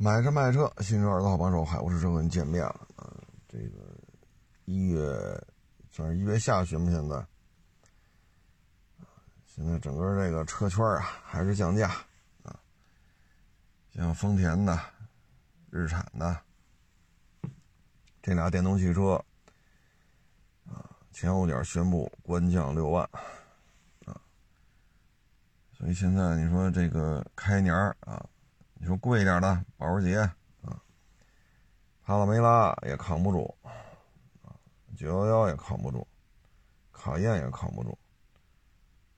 [0.00, 3.12] 买车卖车，新车二的好帮手，海沃士车跟你见面了啊！
[3.48, 3.98] 这个
[4.64, 5.02] 一月
[5.90, 7.26] 算是一月下旬吧，现在
[9.44, 11.88] 现在整个这个车圈啊还是降价
[12.44, 12.60] 啊，
[13.92, 14.78] 像丰田的、
[15.68, 16.40] 日产的
[18.22, 19.20] 这俩电动汽车
[20.70, 23.02] 啊，前后脚宣布官降六万
[24.04, 24.14] 啊，
[25.76, 28.24] 所以现在你说这个开年啊。
[28.80, 30.18] 你说贵一点的保时捷
[30.62, 30.80] 啊，
[32.04, 33.52] 帕拉梅拉也扛不住
[34.42, 34.54] 啊，
[34.96, 36.06] 九幺幺也扛不住，
[36.92, 37.98] 卡宴也扛不住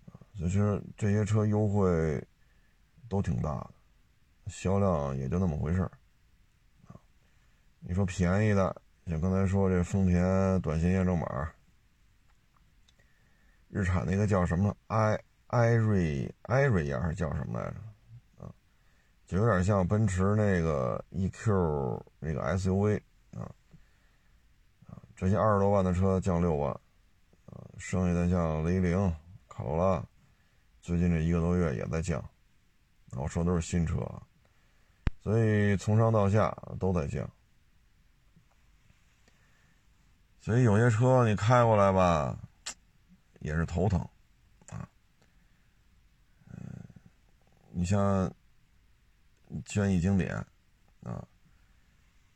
[0.07, 0.17] 啊。
[0.35, 2.27] 其实这些车优惠
[3.09, 3.71] 都挺大的，
[4.47, 5.83] 销量也就那么回事
[6.87, 6.97] 啊。
[7.81, 8.75] 你说便宜的，
[9.07, 11.53] 像刚才说这丰田短信验证码，
[13.69, 17.77] 日产那个叫什么艾艾瑞艾瑞亚还是叫什么来着？
[19.31, 23.49] 就有点像奔驰那个 EQ 那个 SUV 啊，
[25.15, 26.73] 这些二十多万的车降六万，
[27.47, 28.99] 啊，剩下的像雷凌、
[29.47, 30.05] 卡罗拉，
[30.83, 32.21] 最近这一个多月也在降，
[33.13, 33.99] 我说都是新车，
[35.23, 37.31] 所以从上到下都在降，
[40.41, 42.37] 所以有些车你开过来吧，
[43.39, 44.01] 也是头疼，
[44.71, 44.89] 啊，
[46.49, 46.59] 嗯，
[47.71, 48.29] 你像。
[49.67, 50.35] 轩逸经典，
[51.03, 51.27] 啊，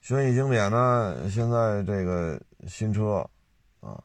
[0.01, 1.29] 轩逸经典呢？
[1.31, 3.29] 现在这个新车，
[3.81, 4.03] 啊，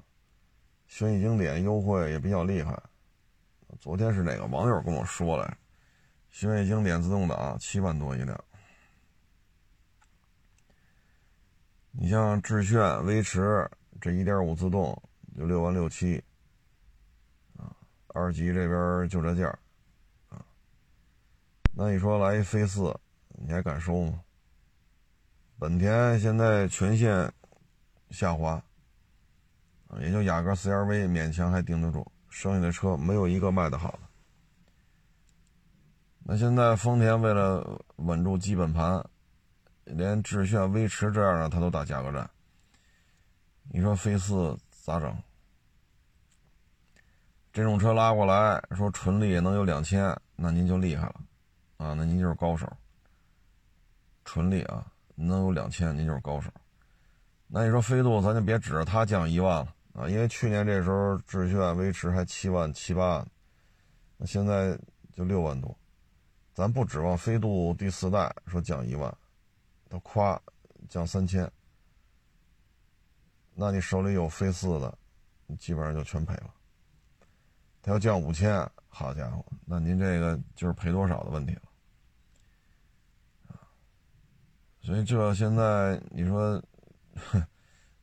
[0.88, 2.82] 轩逸经典优惠也比较厉害。
[3.80, 5.58] 昨天是哪个网友跟我说来，
[6.30, 8.44] 轩逸经典自动挡七万多一辆。
[11.92, 15.02] 你像致炫、威驰这一点五自动
[15.38, 16.24] 就六万六七，
[17.58, 17.76] 啊，
[18.08, 19.58] 二级这边就这价。
[21.72, 22.94] 那你说来一飞四，
[23.30, 24.22] 你还敢收吗？
[25.58, 27.32] 本田现在全线
[28.12, 28.62] 下滑，
[30.00, 34.00] 也就雅阁 CRV 勉强还顶得住，剩下的车没有一个卖的好的。
[36.24, 39.04] 那现在丰田为了稳住基本盘，
[39.86, 42.30] 连致炫、威驰这样的他都打价格战。
[43.72, 45.18] 你说飞四咋整？
[47.52, 51.22] 这种车拉过来说纯利能有两千，那您就厉害了。
[51.80, 52.70] 啊，那您就是高手，
[54.26, 54.86] 纯利啊，
[55.16, 56.52] 能有两千，您就是高手。
[57.48, 63.26] 那你说飞度，咱就别指着它降一万了啊，因为去年这时候致炫、威驰还七万七八，
[64.18, 64.78] 那现在
[65.14, 65.74] 就六万多，
[66.54, 69.18] 咱不指望飞度第四代说降一万，
[69.90, 70.40] 它夸
[70.90, 71.50] 降三千，
[73.56, 74.98] 那你手里有飞四的，
[75.48, 76.54] 你基本上就全赔了。
[77.82, 81.62] 它要降五千，好家伙，那您这个就是赔多少的问题了。
[84.82, 86.62] 所以这现在你说，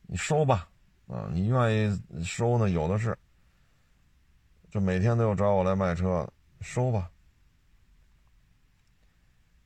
[0.03, 0.69] 你收吧，
[1.07, 3.17] 啊，你愿意收呢，有的是。
[4.69, 6.27] 这每天都有找我来卖车，
[6.61, 7.09] 收吧。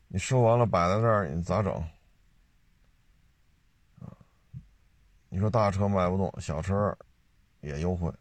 [0.07, 1.73] 你收完了摆在这儿，你咋整？
[3.99, 4.16] 啊，
[5.29, 6.97] 你说大车卖不动，小车
[7.61, 8.11] 也优惠。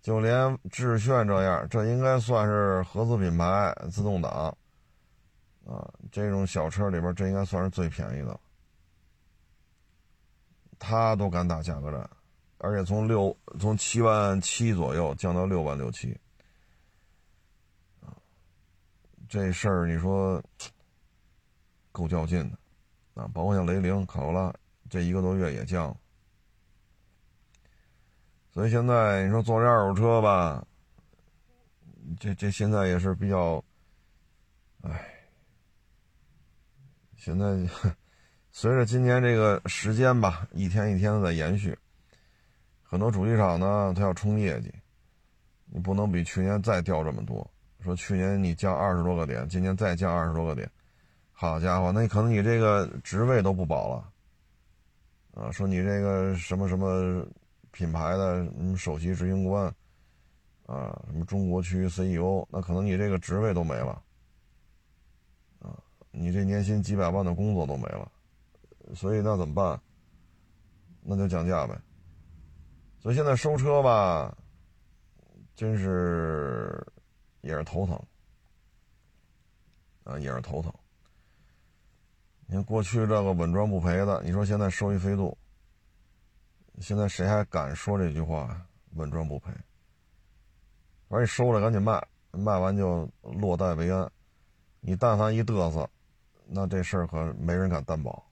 [0.00, 4.56] 就连致炫这样，这应该算是合资品牌自动挡。
[5.66, 8.38] 啊，这种小车里边，这应该算是最便宜的。
[10.78, 12.10] 他都敢打价格战，
[12.58, 16.12] 而且从六从七万七左右降到六万六七，
[18.02, 18.12] 啊，
[19.26, 20.42] 这事儿你说
[21.92, 24.52] 够较劲的，啊，包括像雷凌、卡罗拉，
[24.90, 25.96] 这一个多月也降。
[28.52, 30.66] 所以现在你说做这二手车吧，
[32.20, 33.64] 这这现在也是比较，
[34.82, 35.13] 唉。
[37.24, 37.56] 现在
[38.52, 41.74] 随着今年这个时间吧，一天一天的在延续，
[42.82, 44.70] 很多主机厂呢，它要冲业绩，
[45.64, 47.50] 你不能比去年再掉这么多。
[47.80, 50.70] 说去年你降二十多个点，今年再降二十多个点，
[51.32, 54.10] 好家伙，那可能你这个职位都不保了。
[55.32, 57.26] 啊，说你这个什么什么
[57.70, 59.64] 品牌的什么首席执行官，
[60.66, 64.02] 啊，什么中国区 CEO，那可能你这个职位都没了。
[66.16, 68.10] 你这年薪几百万的工作都没了，
[68.94, 69.80] 所以那怎么办？
[71.02, 71.76] 那就降价呗。
[73.00, 74.34] 所以现在收车吧，
[75.56, 76.86] 真是
[77.40, 78.00] 也是头疼
[80.04, 80.72] 啊，也是头疼。
[82.46, 85.36] 你看过去这个稳赚不赔的，你说现在收一飞度，
[86.78, 88.64] 现在谁还敢说这句话？
[88.92, 89.50] 稳赚不赔。
[91.08, 94.08] 反正你收了赶紧卖，卖完就落袋为安。
[94.80, 95.90] 你但凡一嘚瑟。
[96.46, 98.24] 那这事儿可没人敢担保。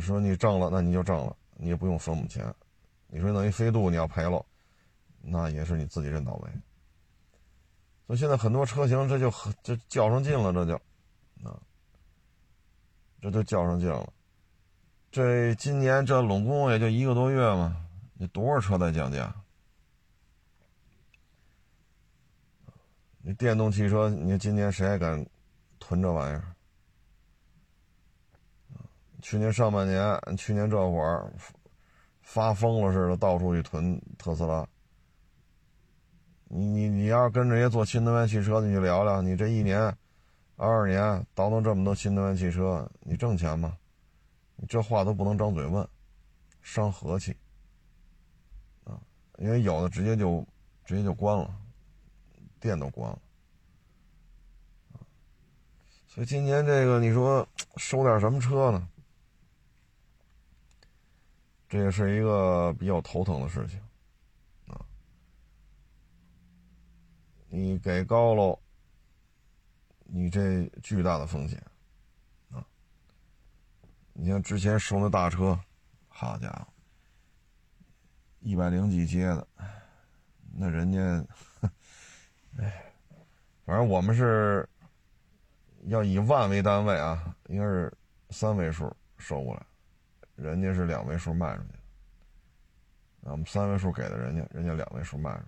[0.00, 2.54] 说你挣了，那你就挣了，你也不用分母钱。
[3.08, 4.44] 你说等于飞度你要赔了，
[5.20, 6.50] 那也是你自己认倒霉。
[8.06, 9.32] 所以现在很多车型这就
[9.62, 10.74] 这较上劲了，这就
[11.48, 11.58] 啊，
[13.20, 14.12] 这就较上劲了。
[15.10, 17.76] 这今年这拢共也就一个多月嘛，
[18.14, 19.34] 你多少车在降价？
[23.24, 25.26] 你电动汽车，你今年谁还敢
[25.78, 26.44] 囤这玩意儿？
[29.22, 31.32] 去年上半年，去年这会儿
[32.20, 34.66] 发疯了似的，到处去囤特斯拉。
[36.48, 39.80] 你你你要是跟这些做新能源汽车的去聊聊，你这一年、
[40.56, 43.78] 二二年倒腾这么多新能源汽车，你挣钱吗？
[44.56, 45.88] 你这话都不能张嘴问，
[46.60, 47.34] 伤和气
[48.84, 49.00] 啊！
[49.38, 50.46] 因为有的直接就
[50.84, 51.50] 直接就关了，
[52.60, 53.18] 店都关了
[56.06, 58.88] 所以今年这个，你说收点什么车呢？
[61.72, 63.80] 这也是一个比较头疼的事情，
[64.66, 64.84] 啊，
[67.48, 68.60] 你给高了，
[70.04, 71.58] 你这巨大的风险，
[72.50, 72.62] 啊，
[74.12, 75.58] 你像之前收那大车，
[76.08, 76.66] 好家伙，
[78.40, 79.48] 一百零几接的，
[80.52, 81.26] 那人家，
[82.58, 82.92] 哎，
[83.64, 84.68] 反正我们是
[85.84, 87.90] 要以万为单位啊，应该是
[88.28, 89.64] 三位数收过来。
[90.36, 91.68] 人家是两位数卖出去，
[93.28, 95.46] 啊，我们三位数给的人家，人家两位数卖出去，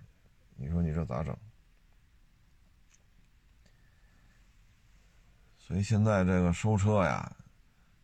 [0.55, 1.35] 你说你这咋整？
[5.57, 7.35] 所以现在这个收车呀，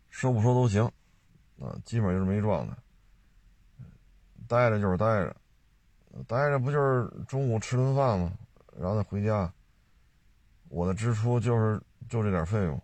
[0.09, 0.83] 收不收都行，
[1.59, 2.75] 啊，基本就是没状态。
[4.47, 5.35] 待着就是待着，
[6.27, 8.33] 待着不就是中午吃顿饭吗？
[8.77, 9.53] 然后再回家。
[10.69, 11.79] 我的支出就是
[12.09, 12.81] 就这点费用。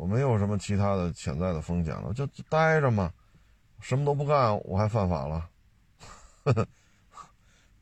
[0.00, 3.12] 我没有什么其他的潜在的风险了，就待着嘛，
[3.80, 5.46] 什么都不干，我还犯法了？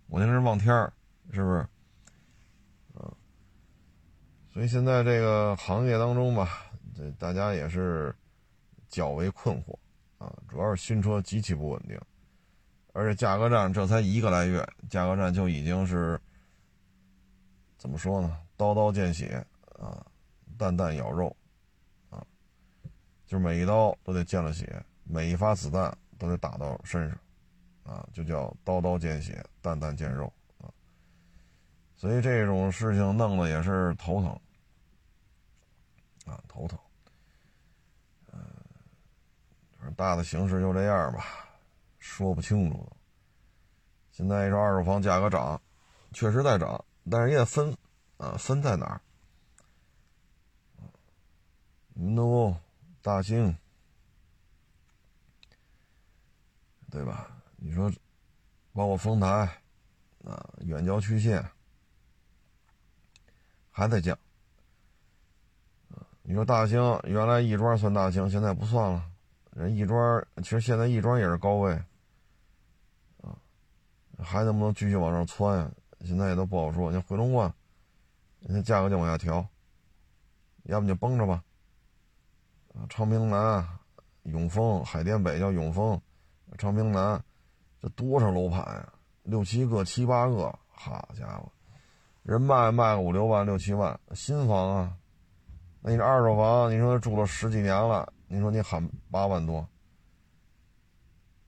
[0.09, 0.93] 我那是望天儿，
[1.31, 1.65] 是不是？
[2.95, 3.15] 嗯，
[4.53, 8.13] 所以现在这个行业当中吧，这大家也是
[8.89, 9.79] 较为困惑
[10.19, 11.97] 啊，主要是新车极其不稳定，
[12.95, 16.21] 而且价格战这才一个来月，价格战就已经是
[17.77, 18.37] 怎么说呢？
[18.57, 19.47] 刀刀见血
[19.79, 20.05] 啊，
[20.59, 21.33] 弹弹咬肉。
[23.29, 27.19] 就是每一刀都得见了血，每一发子弹都得打到身上，
[27.85, 30.67] 啊，就叫刀刀见血，弹弹见肉啊。
[31.95, 34.31] 所以这种事情弄得也是头疼，
[36.27, 36.77] 啊，头疼。
[39.97, 41.49] 大的形势就这样吧，
[41.99, 42.87] 说不清楚。
[44.13, 45.61] 现在说二手房价格涨，
[46.13, 47.75] 确实在涨，但是也分，
[48.19, 49.01] 啊，分在哪儿？
[51.97, 52.55] 嗯，
[53.03, 53.57] 大兴，
[56.91, 57.31] 对吧？
[57.57, 57.91] 你说，
[58.73, 59.27] 包括丰台，
[60.25, 61.45] 啊，远郊区县
[63.71, 64.19] 还在降。
[66.23, 69.11] 你说大兴原来亦庄算大兴，现在不算了。
[69.53, 71.73] 人亦庄其实现在亦庄也是高位，
[73.23, 73.35] 啊，
[74.19, 75.71] 还能不能继续往上窜呀？
[76.05, 76.93] 现在也都不好说。
[76.93, 77.53] 你回龙观，
[78.41, 79.49] 那价格就往下调，
[80.65, 81.43] 要不你就绷着吧。
[82.89, 83.67] 昌平南、
[84.23, 86.01] 永丰、海淀北叫永丰，
[86.57, 87.23] 昌平南，
[87.81, 88.93] 这多少楼盘呀？
[89.25, 91.53] 六七个、七八个，好家伙，
[92.23, 94.97] 人卖卖个五六万、六七万，新房啊，
[95.81, 99.69] 那你这二手房，你说住了十几年了，你说你喊八万多，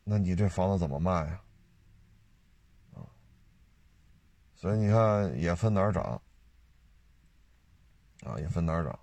[0.05, 1.41] 那你这房子怎么卖呀？
[2.95, 3.01] 啊，
[4.55, 6.21] 所以你看也分哪儿涨，
[8.25, 8.99] 啊，也分哪儿涨。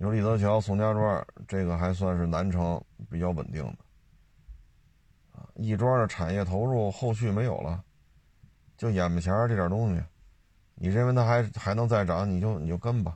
[0.00, 3.78] 你说李泽桥、宋家庄这个还算是南城比较稳定的，
[5.38, 7.84] 啊，亦庄的产业投入后续没有了，
[8.78, 10.02] 就眼巴前这点东西，
[10.74, 13.14] 你认为它还还能再涨，你就你就跟吧。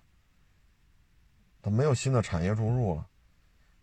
[1.63, 3.07] 它没有新的产业注入了，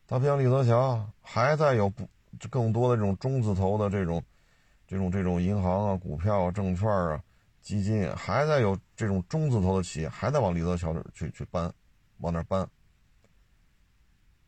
[0.05, 2.07] 它不像李泽桥，还在有不
[2.51, 4.21] 更多的这种中字头的这种
[4.85, 7.19] 这种这种银行啊、股票啊、证券啊、
[7.63, 11.73] 基金，还在有这种中字头的企业还在往李泽桥去去搬，
[12.19, 12.69] 往那搬。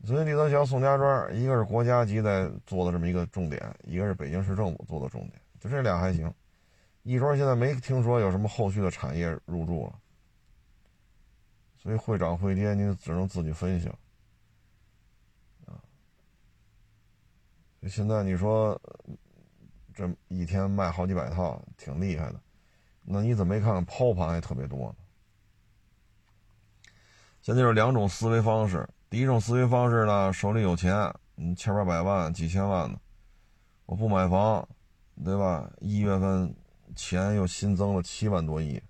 [0.05, 6.29] 所以李德祥、宋家庄，一个是国家级在做的这么一个重点，一个是北京市政府做的重点，就这俩还行。
[7.03, 9.98] 亦庄现在没听说有什么后续的产业入驻了，
[11.77, 13.88] 所以会涨会跌，你只能自己分析。
[15.65, 15.79] 啊，
[17.88, 18.77] 现在你说
[19.93, 22.41] 这一天卖好几百套，挺厉害的，
[23.03, 24.95] 那你怎么没看看抛盘也特别多呢？
[27.41, 28.86] 现在就是两种思维方式。
[29.13, 30.91] 第一种思维方式呢，手里有钱，
[31.36, 33.00] 嗯，千八百万、几千万的，
[33.86, 34.67] 我不买房，
[35.24, 35.72] 对吧？
[35.82, 36.51] 一月份
[36.96, 38.82] 钱又新增了七万多亿，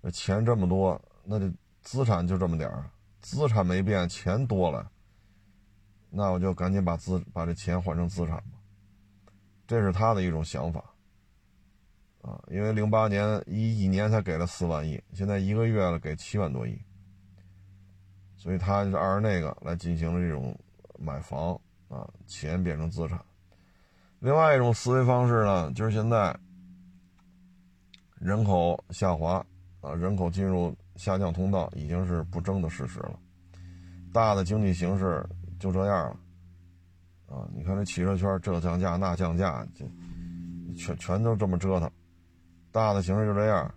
[0.00, 2.90] 那钱这么多，那就资产就这么点儿，
[3.20, 4.90] 资产没变，钱多了，
[6.08, 9.32] 那我就赶紧把资把这钱换成资产吧，
[9.66, 10.82] 这是他的一种想法。
[12.22, 16.80] 啊，因为零八年一一年才给了四万亿，现在一个月了给七万多亿，
[18.42, 20.52] 所以他就按照那个来进行这种
[20.98, 21.52] 买房
[21.88, 23.16] 啊，钱变成资产。
[24.18, 26.36] 另外一种思维方式呢，就是现在
[28.18, 29.34] 人口下滑
[29.80, 33.16] 啊，人口进入下降通道已经是不争的事实了，
[34.12, 35.24] 大的经济形势
[35.60, 37.48] 就这样了啊。
[37.54, 39.86] 你看这汽车圈这降价那降价，就
[40.74, 41.88] 全全都这么折腾。
[42.72, 43.72] 大的形势就这样，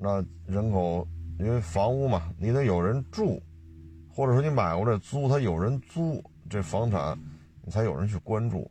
[0.00, 1.06] 那人口
[1.38, 3.40] 因为房屋嘛，你得有人住，
[4.20, 7.18] 或者说你买过这租，他有人租这房产，
[7.62, 8.70] 你才有人去关注。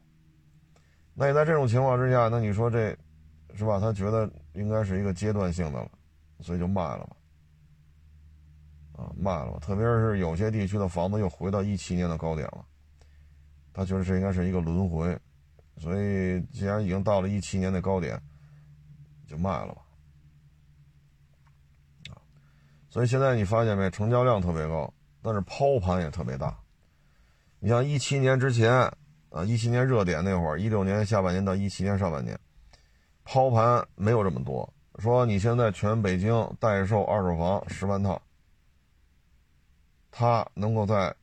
[1.15, 2.95] 那你在这种情况之下，那你说这，
[3.55, 3.79] 是吧？
[3.79, 5.89] 他觉得应该是一个阶段性的了，
[6.41, 6.99] 所以就卖了
[8.93, 9.57] 吧，啊，卖了吧。
[9.59, 12.63] 特别是有些地区的房子又回到一七年的高点了，
[13.73, 15.17] 他觉得这应该是一个轮回，
[15.77, 18.21] 所以既然已经到了一七年的高点。
[19.25, 19.81] 就卖了吧，
[22.09, 22.21] 啊，
[22.89, 24.91] 所以现在你发现没，成交量特别高，
[25.31, 26.57] 但是抛盘也特别大。
[27.59, 28.73] 你像一七年之前
[29.29, 32.35] 啊，一七年热点那会儿，一六年下半年到一七年上半年，
[33.23, 34.67] 抛盘没有这么多。
[34.97, 38.19] 说你现在全北京代售二手房十万套，
[40.09, 41.15] 它能够在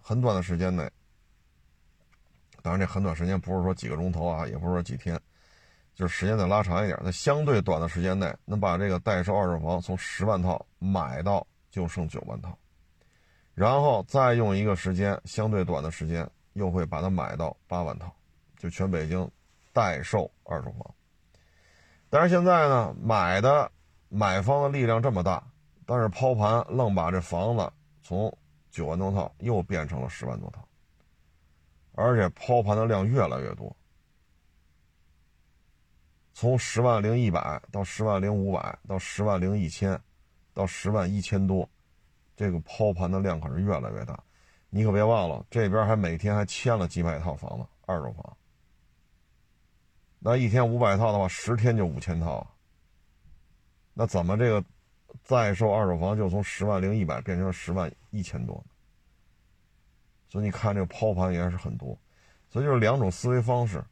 [0.00, 0.90] 很短的时间内，
[2.62, 5.20] 当然这很短时间不是说几个钟头啊，也不是说几天。
[5.94, 12.56] 就是时间再拉长一点，在相对短的时间内，能把这个代售二手房从十万套买到就剩九万套，
[13.58, 18.08] 然后再用一个时间相对短的时间，又会把它买到八万套，
[18.56, 19.28] 就全北京
[19.72, 20.94] 代售二手房。
[22.08, 23.68] 但是现在呢，买的
[24.08, 25.42] 买方的力量这么大，
[25.84, 28.32] 但是抛盘愣把这房子从
[28.70, 30.64] 九万多套又变成了十万多套，
[31.96, 33.74] 而且抛盘的量越来越多。
[36.32, 40.00] 从十万零一百到十万零五百到十万零一千，
[40.54, 41.68] 到十万一千多，
[42.38, 44.22] 这个抛盘的量可是越来越大。
[44.70, 48.36] 你可别忘了，这边还每天还签了几百套房子，二手房。
[50.20, 52.46] 那一天五百套的话，十天就五千套。
[53.92, 54.64] 那怎么这个
[55.24, 58.64] 在售二手房就从十万零一百变成十万一千多？
[60.28, 61.98] 所以你看这个抛盘也是很多，
[62.50, 63.82] 所以就是两种思维方式。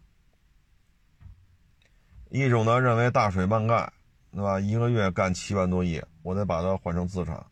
[2.29, 3.93] 一种呢认为大水漫盖，
[4.31, 4.61] 对吧？
[4.61, 7.45] 一个月干七万多亿，我得把它换成资产，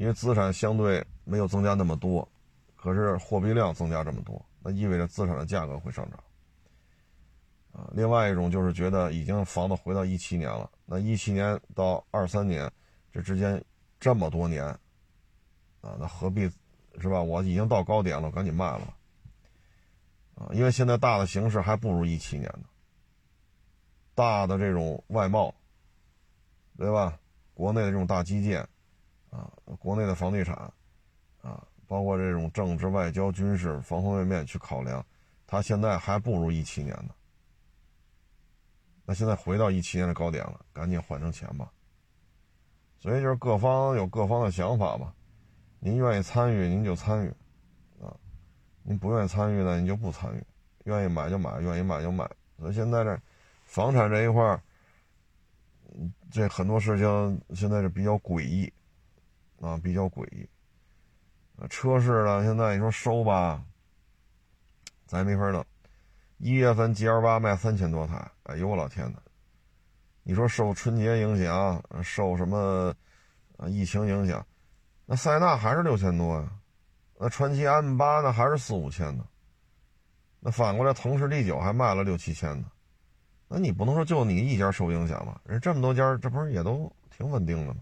[0.00, 2.26] 因为资产相对没有增加那么多，
[2.74, 6.18] 可是货币量增加这么多，那意味着资产的价格会上涨。
[7.70, 12.72] 啊，另外一种就是觉得已经房子回到一七年了，那一七年到二三年
[13.12, 13.62] 这之间
[14.00, 14.64] 这么多年，
[15.82, 16.50] 啊，那何必
[16.98, 17.20] 是吧？
[17.20, 18.94] 我已经到高点了，赶紧卖了。
[20.34, 22.64] 啊，因为现在大的形势还不如一七年呢。
[24.14, 25.54] 大的这种外贸，
[26.78, 27.18] 对吧？
[27.52, 28.66] 国内的这种大基建，
[29.30, 30.54] 啊，国内的房地产，
[31.42, 35.04] 啊，包括这种政治、外交、军事方方面面去考量，
[35.46, 37.14] 它现在还不如一七年呢。
[39.04, 41.70] 那现在回到一七年的高点了，赶紧换成钱吧。
[42.98, 45.14] 所以就是各方有各方的想法吧。
[45.78, 47.28] 您愿意参与，您就参与，
[48.02, 48.14] 啊，
[48.82, 50.44] 您不愿意参与呢，您就不参与。
[50.84, 52.28] 愿意买就买，愿意卖就卖。
[52.58, 53.18] 所以现在这。
[53.70, 54.60] 房产这一块儿，
[56.28, 58.72] 这很多事情现在是比较诡异，
[59.60, 60.48] 啊，比较诡异。
[61.68, 63.62] 车市呢，现在你说收吧，
[65.06, 65.64] 咱没法弄。
[66.38, 69.18] 一月份 G L 八卖三千多台，哎呦我老天呐！
[70.22, 72.94] 你说受春节影响，受什么
[73.66, 74.46] 疫情影响，
[75.04, 76.50] 那塞纳还是六千多呀，
[77.18, 79.26] 那传祺 M 八呢还是四五千呢，
[80.38, 82.70] 那反过来腾势 D 九还卖了六七千呢。
[83.48, 85.38] 那你不能说就你一家受影响吧？
[85.44, 87.80] 人这么多家，这不是也都挺稳定的吗？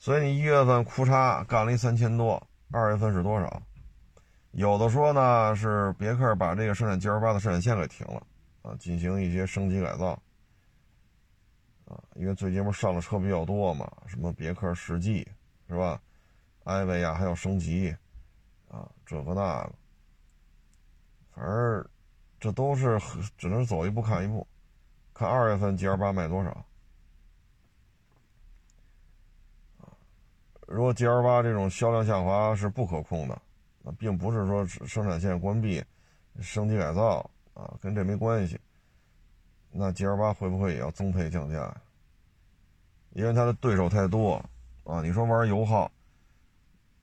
[0.00, 2.42] 所以你一月份库差干了一三千多，
[2.72, 3.62] 二月份是多少？
[4.52, 8.26] 有的说呢是别克把这个生产 G L 八的生产线给停了
[8.62, 10.20] 啊，进行一些升级改造
[11.84, 15.28] 啊，因为最近不是上的车比较多嘛，什么别克世纪
[15.68, 16.00] 是吧？
[16.64, 17.94] 艾维亚还要升级
[18.68, 19.72] 啊，这个那个，
[21.34, 21.86] 反正。
[22.42, 22.98] 这都是
[23.36, 24.46] 只能走一步看一步，
[25.12, 26.64] 看二月份 G L 八卖多少，
[30.70, 33.34] 如果 G L 八这种销量下滑是不可控的，
[33.84, 35.84] 啊，并不是说生产线关闭、
[36.40, 38.56] 升级改造啊，跟这没关系。
[39.72, 41.76] 那 G L 八会不会也要增配降价？
[43.14, 44.34] 因为它的对手太多
[44.84, 45.02] 啊！
[45.02, 45.90] 你说玩油耗，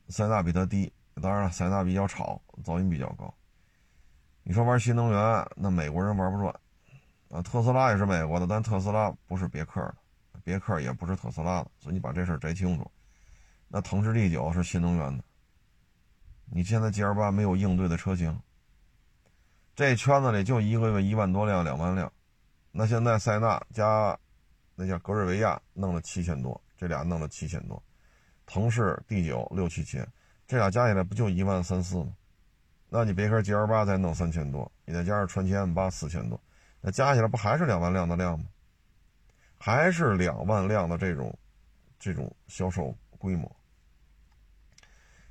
[0.07, 0.89] 塞纳比它低，
[1.21, 3.33] 当然了，塞纳比较吵，噪音比较高。
[4.43, 6.55] 你说玩新能源，那美国人玩不转
[7.29, 7.41] 啊。
[7.41, 9.95] 特斯拉也是美国的，但特斯拉不是别克的，
[10.45, 12.89] 别克也不是特斯拉的，所以你把这事摘清楚。
[13.69, 15.23] 那腾势 D 九是新能源的，
[16.45, 18.39] 你现在 G L 八没有应对的车型，
[19.75, 22.11] 这圈子里就一个月一万多辆、两万辆。
[22.71, 24.17] 那现在塞纳加
[24.75, 27.81] 那叫格瑞维亚弄了七千多，这俩弄了七千多，
[28.45, 30.07] 腾势 D 九六七千，
[30.47, 32.13] 这俩加起来不就一万三四吗？
[32.89, 36.39] 那你别克 G L 八再弄三千多，你再加上传祺 M 八四千多，
[36.79, 38.45] 那加起来不还是两万辆的量吗？
[39.57, 41.37] 还是两万辆的这种
[41.99, 43.53] 这种销售规模。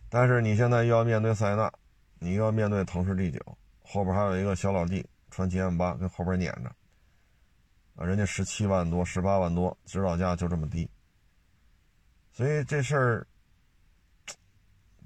[0.08, 1.72] 但是你现在又要面对塞纳，
[2.18, 3.40] 你又要面对腾势 D 九，
[3.82, 6.70] 后边还有一个小老弟传祺 M 八跟后边撵着。
[7.96, 10.86] 啊，人家十七万多、十八万多，指导价就这么低，
[12.30, 13.26] 所以这事儿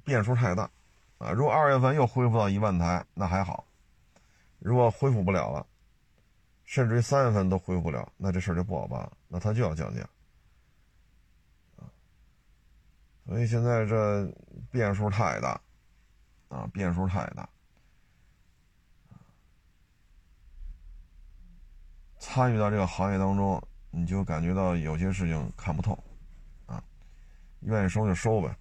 [0.03, 0.69] 变数太大
[1.19, 1.31] 啊！
[1.31, 3.65] 如果二月份又恢复到一万台，那还好；
[4.59, 5.65] 如果恢复不了了，
[6.65, 10.03] 甚至于三月份都恢复不了，那这事儿就不好办了，那他就要降价
[11.77, 11.87] 啊！
[13.31, 14.27] 所以现在这
[14.73, 15.51] 变数太大
[16.49, 17.49] 啊，变数太大。
[22.19, 25.97] 参与到这个行业当中，你就感觉到有些事情看不透，
[26.67, 26.83] 啊，
[27.61, 28.53] 愿意收就收呗，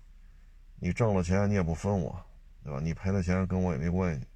[0.75, 2.23] 你挣了钱你也不分我，
[2.63, 2.79] 对吧？
[2.79, 4.27] 你赔了钱跟我也没关系。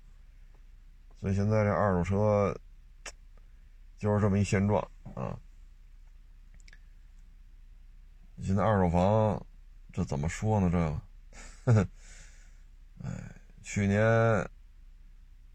[1.21, 2.59] 所以现在这二手车
[3.99, 4.81] 就是这么一现状
[5.13, 5.37] 啊。
[8.41, 9.39] 现在二手房
[9.93, 10.69] 这怎么说呢？
[11.65, 11.87] 这个，
[13.03, 13.09] 哎，
[13.61, 14.03] 去年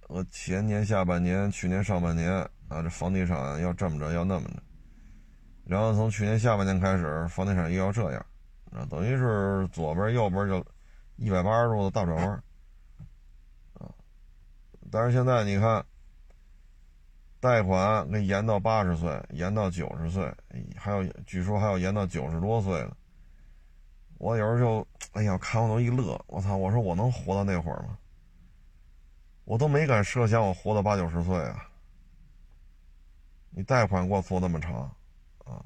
[0.00, 2.48] 和前年下半年，去年上半年。
[2.68, 4.62] 啊，这房地产要这么着，要那么着，
[5.64, 8.26] 然后从去年下半年开始，房地产又要这样，
[8.70, 10.62] 啊，等于是左边右边就
[11.16, 12.28] 一百八十度的大转弯，
[13.78, 13.88] 啊，
[14.92, 15.82] 但是现在你看，
[17.40, 20.30] 贷款给延到八十岁，延到九十岁，
[20.76, 22.94] 还有据说还要延到九十多岁了，
[24.18, 27.96] 我有时候就，哎呀，看我都一乐，我操，我说我能活到那会儿吗？
[29.44, 31.64] 我都没敢设想我活到八九十岁啊。
[33.50, 34.94] 你贷款给我做那么长，
[35.44, 35.64] 啊，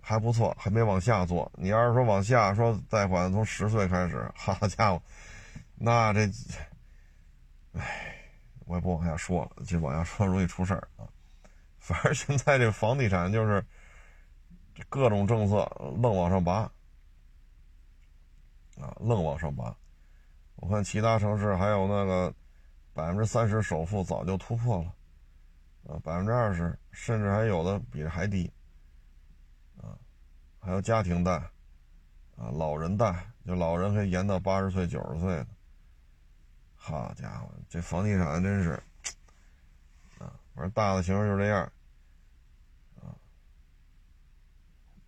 [0.00, 1.50] 还不错，还没往下做。
[1.54, 5.02] 你要是说往下说，贷款从十岁开始，好家伙，
[5.74, 6.30] 那这，
[7.74, 8.16] 唉，
[8.66, 11.06] 我也不往下说了，这往下说容易出事儿啊。
[11.78, 13.62] 反正现在这房地产就是
[14.88, 16.72] 各种政策愣往上拔，
[18.80, 19.76] 啊，愣往上拔。
[20.56, 22.34] 我看其他城市还有那个
[22.92, 24.94] 百分之三十首付早就突破了。
[25.86, 28.50] 啊，百分之二十，甚至还有的比这还低，
[29.76, 29.92] 啊，
[30.58, 31.32] 还有家庭贷，
[32.38, 35.46] 啊，老人贷，就老人可以延到八十岁、九十岁的。
[36.74, 38.82] 好家伙，这房地产真是，
[40.18, 41.70] 啊，反正大的形势就这样，
[43.02, 43.12] 啊，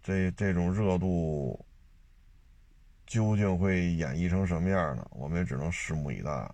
[0.03, 1.65] 这这种热度
[3.07, 5.07] 究竟会演绎成什么样呢？
[5.11, 6.51] 我们也只能拭目以待。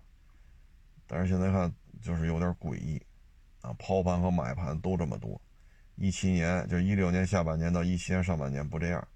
[1.07, 3.01] 但是现在看，就是有点诡异。
[3.61, 5.39] 啊，抛盘和买盘都这么多，
[5.95, 9.07] 一七年就一六年下半年到一七年上半年不这样。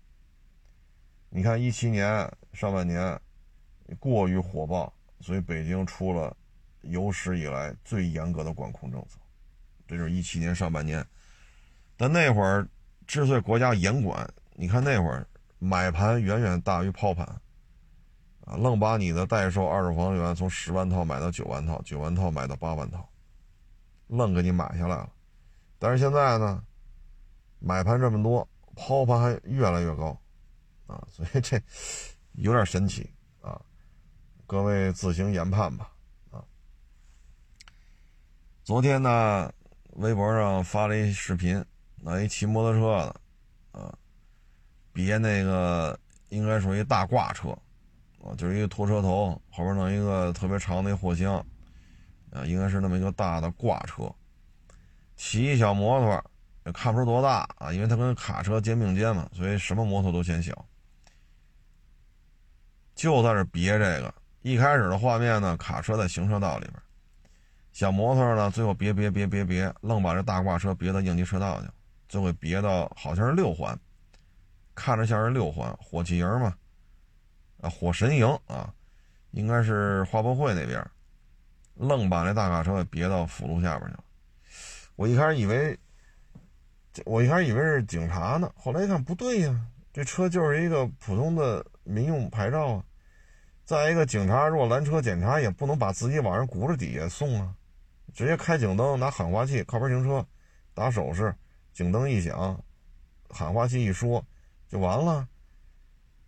[1.30, 2.10] 你看一七年
[2.54, 3.20] 上半年
[4.00, 6.34] 过于火爆，所以北京出了
[6.84, 9.20] 有史以来最严格的管控政策，
[9.86, 11.06] 这就是一七年上半年。
[11.98, 12.66] 但那会儿
[13.06, 15.28] 之所以国家严管，你看那会儿
[15.60, 17.26] 买盘远远大于抛盘，
[18.46, 23.08] 啊，愣把你的代售二手房源从十万套买到九万套，九万套买到八万套。
[24.08, 25.12] 愣给你买下来了，
[25.78, 26.64] 但是现在呢，
[27.60, 30.18] 买盘这么多，抛盘还越来越高，
[30.86, 31.62] 啊，所以这
[32.36, 33.60] 有点神奇啊，
[34.46, 35.92] 各位自行研判吧，
[36.32, 36.42] 啊。
[38.64, 39.52] 昨天呢，
[39.96, 41.62] 微博上发了一视频，
[41.98, 43.22] 那一骑摩托车的，
[44.98, 45.96] 别那个
[46.30, 47.50] 应该属于大挂车，
[48.24, 51.36] 啊，就是一个拖车头，后边弄一个特别长的货箱。
[52.32, 54.12] 啊，应该是那么一个大的挂车，
[55.16, 56.24] 骑一小摩托
[56.66, 60.66] 也看不出多大啊，因为它跟卡车肩并肩嘛，所以什么摩托都显小。
[62.96, 66.74] 就在这别这个，一开始的画面呢，卡车在行车道里边，
[67.72, 71.68] 小摩托呢，最后别别别别别，愣把这大挂车别到应急车道去，
[72.10, 73.80] 就会别到好像是六环，
[74.78, 76.56] 看着像是六环，火器营嘛，
[77.62, 78.72] 啊，火神营啊，
[79.32, 80.88] 应该是花博会那边，
[81.74, 84.04] 愣把那大卡车别到辅路下边去了。
[84.96, 85.76] 我一开始以为，
[87.06, 92.84] 我一开始以为是警察呢，后来一看不对呀，这车就是一个普通的民用牌照啊。
[93.66, 97.52] 再一个，警察如果拦车检查，也不能把自己往人轱辘底下送啊，
[98.14, 100.24] 直接开警灯，拿喊话器靠边停车，
[100.76, 101.34] 打手势，
[101.74, 102.64] 警灯一响，
[103.28, 104.24] 喊话器一说
[104.70, 105.28] 就完了。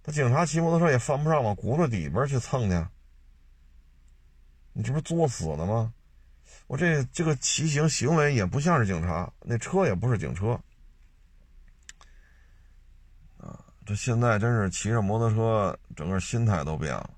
[0.01, 2.87] 他警察骑摩托车也犯不上往轱辘底边去蹭去，
[4.73, 5.93] 你这不是作死呢吗？
[6.67, 10.59] 我这这个骑行行为也不像是警察，那车也不是警车，
[13.37, 17.09] 啊，这现在真是骑着摩托车，整个心态都变了。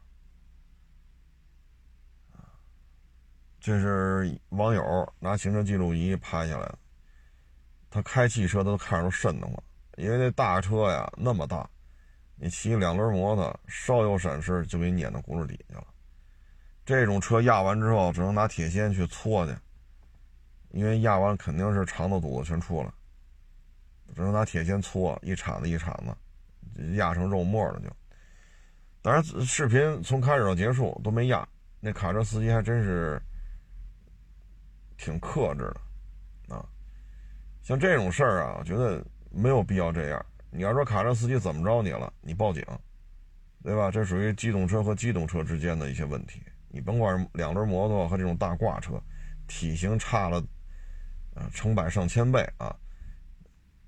[3.59, 6.79] 这是网友拿行车记录仪拍下来的，
[7.91, 9.63] 他开汽车都看着都瘆得慌，
[9.97, 11.69] 因为那大车呀那么大，
[12.35, 15.87] 你骑两轮摩托稍有闪失就给你碾到轱辘底下了。
[16.85, 19.55] 这种车压完之后只能拿铁锨去搓去，
[20.71, 22.91] 因为压完肯定是肠子肚子全出来，
[24.15, 27.87] 只能拿铁锨搓一铲子一铲子，压成肉末了就。
[29.01, 31.47] 当然视频从开始到结束都没压，
[31.79, 33.21] 那卡车司机还真是。
[35.03, 35.61] 挺克制
[36.47, 36.63] 的，啊，
[37.63, 40.25] 像这种事儿啊，我觉得没有必要这样。
[40.49, 42.63] 你要说卡车司机怎么着你了，你报警，
[43.63, 43.89] 对吧？
[43.89, 46.41] 这属于机动车和机动车之间的一些问题。
[46.69, 49.01] 你甭管两轮摩托和这种大挂车，
[49.47, 50.37] 体型差了，
[51.35, 52.75] 啊，成百上千倍啊。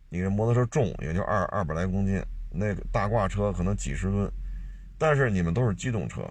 [0.10, 4.32] 你这摩托车重也就二二百来公斤，那个大挂车可能几十吨，
[4.98, 6.22] 但是你们都是机动车，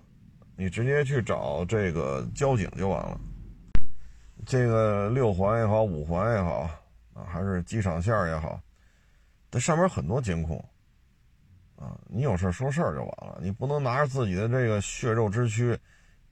[0.56, 3.20] 你直接去找这个交警就完了。
[4.46, 6.70] 这个六环也好，五环也好，
[7.12, 8.60] 啊，还是机场线也好，
[9.52, 10.58] 这上面很多监控，
[11.76, 15.78] 啊，你有事说事儿就完了，你不能拿着自己的这个血肉之躯，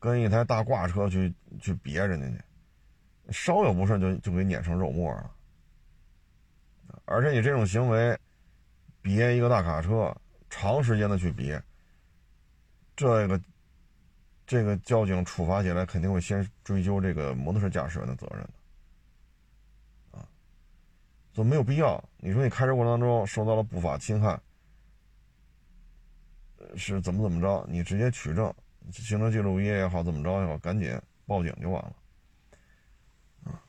[0.00, 2.42] 跟一台大挂车去去别人家去，
[3.30, 5.30] 稍有不慎就就给碾成肉末了。
[7.04, 8.18] 而且你这种行为，
[9.00, 10.12] 别一个大卡车，
[10.48, 11.62] 长时间的去别，
[12.96, 13.40] 这个。
[14.46, 18.44] 这个交警处罚起来肯定会先追究这个摩托车驾驶员的责任，
[21.44, 22.03] 没有必要。
[22.18, 24.40] 你说你开车过程当中受到了不法侵害，
[26.76, 27.66] 是怎么怎么着？
[27.68, 28.53] 你直接取证，
[28.92, 31.94] 行车记录仪也好，怎么着也好，赶紧报警就完了，
[33.44, 33.62] 啊，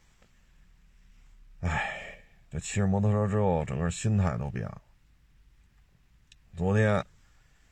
[1.62, 4.82] 哎，这骑着摩托车之后，整个心态都变了。
[6.56, 7.06] 昨天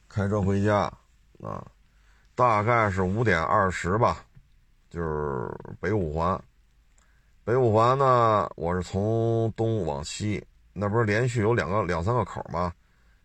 [0.08, 0.92] 开车回家，
[1.42, 1.66] 啊。
[2.36, 4.26] 大概是五点二十吧，
[4.90, 6.42] 就是北五环。
[7.50, 12.72] 北五环呢，我是从东往西，那不是连续有两个两三个口吗？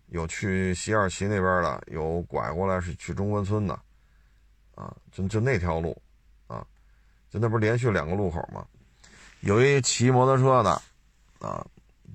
[0.07, 3.79] 有去西二旗那边的，有拐过来是去中关村的，
[4.77, 5.95] 啊，就就那条路，
[6.47, 6.67] 啊，
[7.29, 8.65] 就那不是连续两个路口吗？
[9.41, 10.71] 有一骑摩托车的，
[11.47, 11.63] 啊，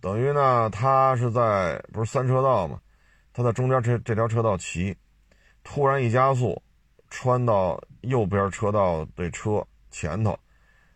[0.02, 2.82] 等于呢，他是在不是三车道吗？
[3.34, 4.98] 他在中间这这条车道骑，
[5.64, 6.60] 突然一加速。
[7.12, 10.38] 穿到右边车道的车前头，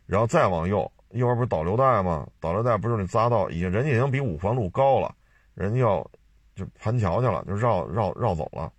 [0.05, 2.27] 然后再往右，右边不是导流带吗？
[2.39, 5.15] 导流带不是那匝道，已经人家已经比五环路高了，
[5.53, 6.05] 人家要
[6.55, 8.71] 就盘桥去了，就绕绕绕走了，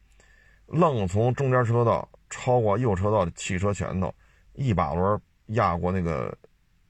[0.67, 4.13] 愣从中间车道超过右车道的汽车前头，
[4.53, 6.37] 一把轮压过那个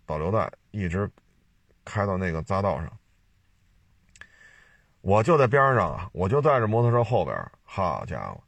[0.07, 1.11] 导流带，一直
[1.85, 2.90] 开到那个匝道上。
[5.00, 8.42] 我就在边上啊，我就在这摩托车后边，好家伙！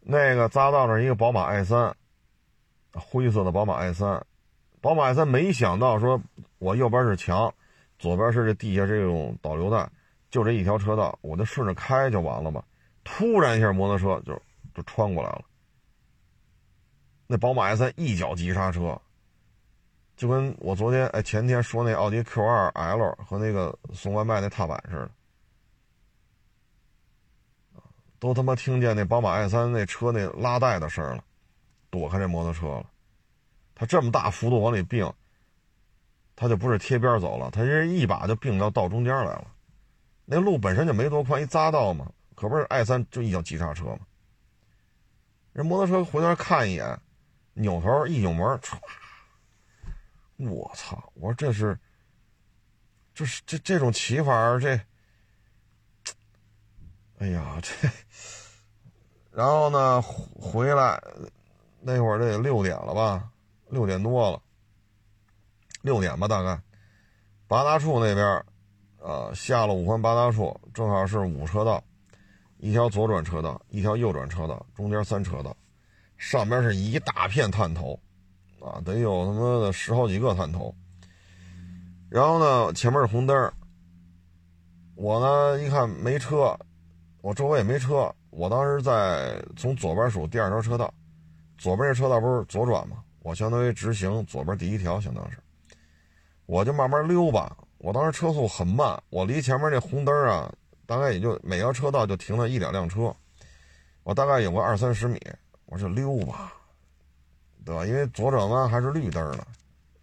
[0.00, 1.94] 那个匝道那一个宝马 i 三，
[2.94, 4.24] 灰色的宝马 i 三，
[4.88, 6.18] 宝马 i 三没想到说，
[6.56, 7.52] 我右边是墙，
[7.98, 9.86] 左边是这地下这种导流带，
[10.30, 12.64] 就这一条车道，我就顺着开就完了嘛。
[13.04, 14.34] 突然一下，摩托车就
[14.74, 15.44] 就穿过来了，
[17.26, 18.98] 那宝马 i 三一脚急刹车，
[20.16, 25.10] 就跟我昨天哎前天说那奥迪 Q 二 L 和那个送外卖那踏板似的。
[28.18, 31.22] 都他妈听见那宝马 i 三那车那拉带的声了，
[31.90, 32.86] 躲开这摩托车了。
[33.78, 35.08] 他这么大幅度往里并，
[36.34, 39.46] 他就不是贴边走了，他这一把就并到道中间来了。
[40.24, 44.00] 那路本身就没多宽，一匝道嘛，可不是 i 三就一脚急刹车嘛。
[45.52, 47.00] 人摩托车回头看一眼，
[47.54, 48.76] 扭头一扭门，唰！
[50.38, 51.12] 我操！
[51.14, 51.78] 我说这是，
[53.14, 54.80] 这是这这种骑法这。
[57.18, 57.88] 哎呀，这，
[59.30, 61.00] 然后呢，回来
[61.80, 63.30] 那会儿得六点了吧，
[63.70, 64.40] 六点多了，
[65.82, 66.60] 六点吧大概，
[67.46, 68.44] 八大处那边，
[68.98, 71.82] 呃，下了五环八大处，正好是五车道，
[72.58, 75.56] 一条左转车道，一条右转车道，中间三车道，
[76.16, 77.98] 上边是一大片探头，
[78.60, 80.74] 啊，得有他妈的十好几个探头。
[82.08, 83.52] 然后呢，前面是红灯
[84.94, 86.58] 我呢一看没车，
[87.20, 90.92] 我周围也没车，我当时在从左边数第二条车道，
[91.58, 93.04] 左边这车道不是左转吗？
[93.20, 95.38] 我相当于直行左边第一条，相当是，
[96.46, 97.56] 我就慢慢溜吧。
[97.78, 100.52] 我当时车速很慢，我离前面那红灯啊，
[100.86, 103.14] 大概也就每条车道就停了一两辆车，
[104.02, 105.20] 我大概有个二三十米，
[105.66, 106.52] 我就溜吧，
[107.64, 107.86] 对吧？
[107.86, 109.46] 因为左转弯还是绿灯呢，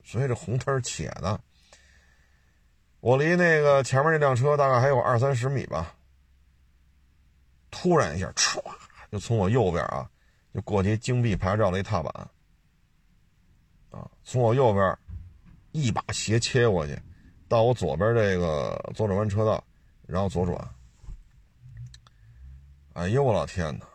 [0.03, 1.39] 所以这红灯且的。
[3.01, 5.93] 我离那个前面那辆车大概还有二三十米吧，
[7.69, 8.61] 突然一下，唰，
[9.11, 10.09] 就从我右边啊，
[10.53, 12.29] 就过去金币牌照的一踏板，
[13.95, 14.97] 啊，从我右边
[15.71, 17.01] 一把斜切过去，
[17.47, 19.63] 到我左边这个左转弯车道，
[20.05, 20.75] 然后左转。
[22.91, 23.85] 哎呦我老天哪！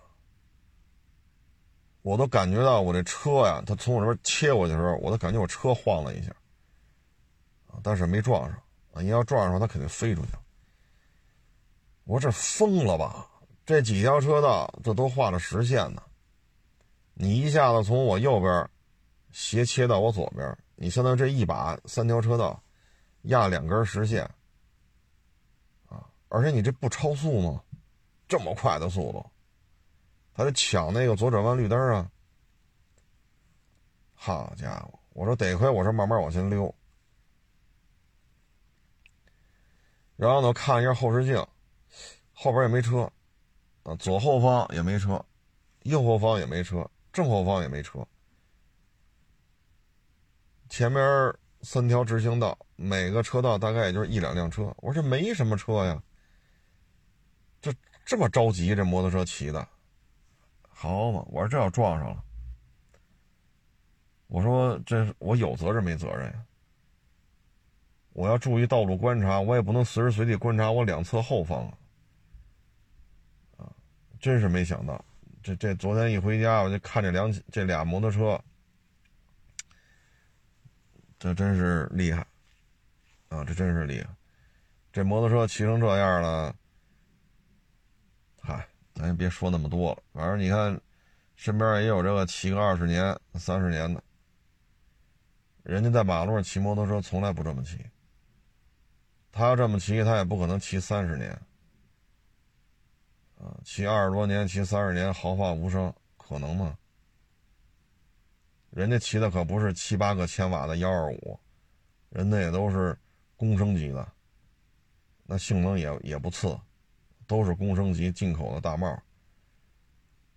[2.00, 6.34] 我都感觉到我这车呀，它从我这边切过去的时候，我都感觉我车晃了一下，
[7.82, 8.58] 但是没撞上。
[8.92, 9.02] 啊！
[9.02, 10.28] 你要撞上，它肯定飞出去。
[12.04, 13.26] 我这疯了吧？
[13.66, 16.02] 这几条车道这都画了实线呢，
[17.14, 18.68] 你一下子从我右边
[19.32, 22.62] 斜切到我左边，你相当于这一把三条车道
[23.22, 24.22] 压两根实线
[25.86, 26.06] 啊！
[26.28, 27.62] 而且你这不超速吗？
[28.28, 29.24] 这么快的速度，
[30.34, 32.10] 他得抢那个左转弯绿灯啊！
[34.14, 34.98] 好家伙！
[35.14, 36.72] 我说得亏我是慢慢往前溜。
[40.16, 41.34] 然后呢，看一下后视镜，
[42.32, 43.10] 后边也没车，
[43.82, 45.24] 啊，左后方也没车，
[45.84, 48.06] 右后方也没车，正后方也没车，
[50.70, 51.02] 前面
[51.62, 54.72] 三条直行道，每个车道大概也就是一两辆车。
[54.78, 56.02] 我说这没什么车呀，
[57.60, 57.70] 这
[58.06, 59.68] 这么着急，这摩托车骑的，
[60.68, 61.22] 好嘛？
[61.26, 62.24] 我说这要撞上了，
[64.28, 66.44] 我说这我有责任没责任呀？
[68.12, 71.74] 我要注意道路观察，我也不能随时随地观察我两侧后方啊！
[73.58, 73.72] 啊，
[74.20, 75.04] 真是没想到，
[75.42, 78.40] 这这昨天一回家，我就看这两这俩摩托车，
[81.20, 82.26] 这真是厉害
[83.28, 83.44] 啊！
[83.44, 84.08] 这真是厉害，
[84.90, 86.56] 这摩托车骑成这样了，
[88.40, 90.02] 嗨，咱也别说那么多了。
[90.14, 90.80] 反正你看，
[91.36, 94.02] 身边也有这个骑个二十年、三十年的，
[95.62, 97.78] 人家在马路上骑摩托车从来不这么骑。
[99.30, 101.30] 他要这么骑，他也不可能骑三十年，
[103.38, 106.74] 啊，骑二十多年，骑三十年，毫发无伤，可能吗？
[108.70, 111.38] 人家骑的可不是七八个千瓦的幺二五，
[112.08, 112.98] 人家也都是
[113.36, 114.12] 公升级的，
[115.24, 116.58] 那性能也也不次，
[117.26, 119.00] 都是公升级进口的大帽。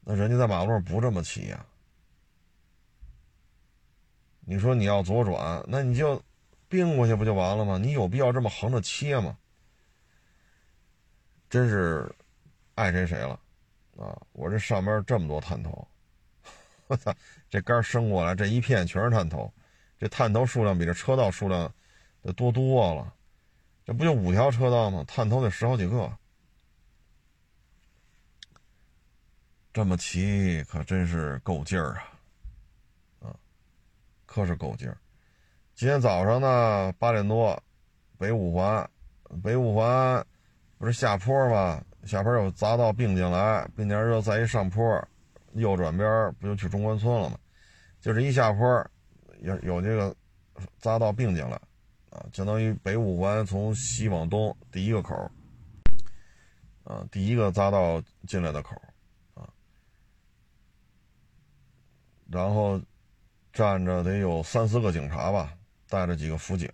[0.01, 1.65] 那人家在马路上不这么骑呀？
[4.41, 6.21] 你说你要左转，那你就。
[6.69, 7.77] 并过去不就完了吗？
[7.77, 9.37] 你有必要这么横着切吗？
[11.47, 12.11] 真是
[12.73, 13.39] 爱谁谁了
[13.95, 14.19] 啊！
[14.31, 15.87] 我这上面这么多探头，
[16.93, 17.11] 我操，
[17.49, 19.51] 这杆伸过来这一片全是探头，
[19.97, 21.73] 这探头数量比这车道数量
[22.21, 23.11] 得多多了。
[23.83, 25.03] 这不就五条车道吗？
[25.07, 26.15] 探头得十好几个，
[29.73, 31.95] 这么骑可真是够劲儿
[33.19, 33.29] 啊！
[33.29, 33.35] 啊，
[34.27, 34.95] 可是够劲儿。
[35.73, 37.59] 今天早上呢，八点多，
[38.19, 38.87] 北五环，
[39.43, 40.23] 北五环
[40.77, 41.83] 不是下坡吗？
[42.05, 45.07] 下坡有匝道并进来，并进来之后再一上坡，
[45.53, 47.39] 右转边不就去中关村了吗？
[47.99, 48.89] 就这一下坡，
[49.39, 50.15] 有有这个
[50.81, 51.59] 匝道并进来，
[52.09, 55.31] 啊，相当于北五环从西往东第一个口，
[56.83, 58.75] 啊，第一个匝道进来的口，
[59.33, 59.49] 啊，
[62.29, 62.81] 然后
[63.51, 65.57] 站着得有三四个警察吧。
[65.89, 66.67] 带着几个辅警，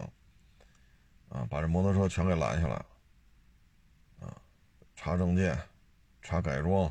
[1.28, 2.86] 啊，把这摩托车全给拦下来了，
[4.22, 4.32] 啊，
[4.96, 5.60] 查证件，
[6.22, 6.90] 查改装，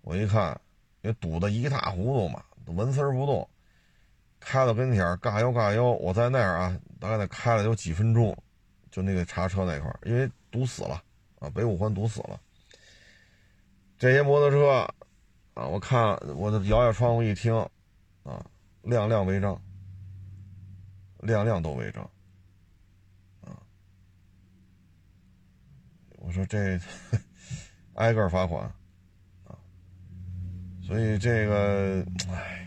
[0.00, 0.60] 我一看，
[1.02, 3.48] 也堵得一塌糊涂嘛，纹丝不动，
[4.40, 8.36] 开到跟前嘎悠嘎悠，我在那儿啊，大概得开了有几分钟，
[8.90, 11.02] 就那个查车那块因为堵死了，
[11.38, 12.40] 啊，北五环堵死了，
[13.98, 14.88] 这些摩托车，
[15.54, 17.54] 啊，我看我的摇摇窗户一听，
[18.22, 18.44] 啊，
[18.82, 19.60] 辆辆违章。
[21.22, 22.08] 辆辆都违章，
[23.40, 23.58] 啊！
[26.18, 26.78] 我说这
[27.94, 28.72] 挨个罚款，
[30.88, 32.66] 所以这个，唉，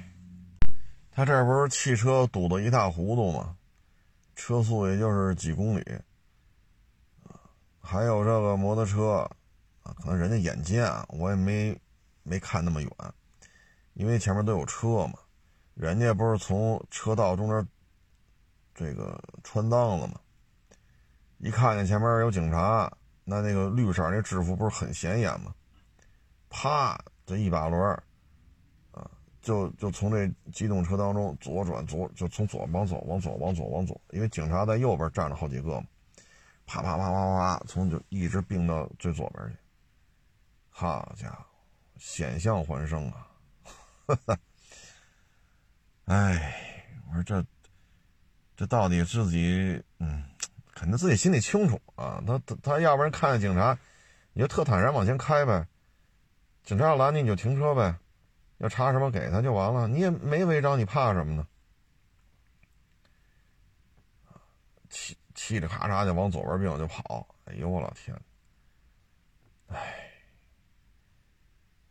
[1.10, 3.58] 他这不是汽车堵得一塌糊涂吗？
[4.36, 5.84] 车速也就是几公里，
[7.80, 9.28] 还有这个摩托车，
[9.82, 11.76] 啊，可能人家眼尖啊，我也没
[12.22, 12.92] 没看那么远，
[13.96, 15.18] 因为前面都有车嘛，
[15.74, 17.68] 人家不是从车道中间
[18.76, 20.20] 这个穿裆了吗？
[21.40, 22.88] 一看见前面有警察，
[23.24, 25.52] 那那个绿色那制服不是很显眼吗？
[26.50, 28.00] 啪，这一把轮，
[29.41, 35.88] 就就从这机动车当中左转左，就从左往左往左往左往左，因为警察在右边站着好几个嘛，
[36.65, 39.56] 啪啪啪啪啪，从就一直并到最左边去。
[40.69, 41.45] 好家伙，
[41.97, 43.27] 险象环生啊！
[44.06, 44.38] 哈哈
[46.06, 47.45] 哎，我说这
[48.56, 50.23] 这到底自己嗯，
[50.73, 52.23] 肯定自己心里清楚啊。
[52.25, 53.77] 他他他要不然看见警察，
[54.34, 55.67] 你就特坦然往前开呗。
[56.63, 57.95] 警察要拦你，你就停车呗，
[58.62, 59.88] 要查什么给他就完了。
[59.88, 61.47] 你也没违章，你怕什么呢？
[64.88, 67.28] 气气着咔嚓就往左边并就跑。
[67.45, 68.15] 哎呦我老天！
[69.67, 70.12] 哎，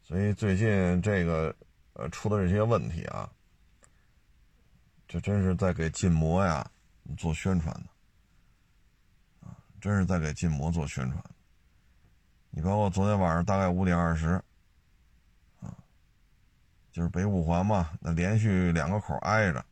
[0.01, 1.53] 所以最近这个
[1.95, 3.29] 呃出的这些问题啊，
[5.09, 6.71] 这真是在给禁摩呀
[7.19, 7.89] 做宣传呢。
[9.41, 11.25] 啊，真是在给禁摩做宣传。
[12.51, 14.41] 你包括昨天晚上大概五点二十。
[17.01, 19.65] 就是北五环嘛，那连续两个口挨着，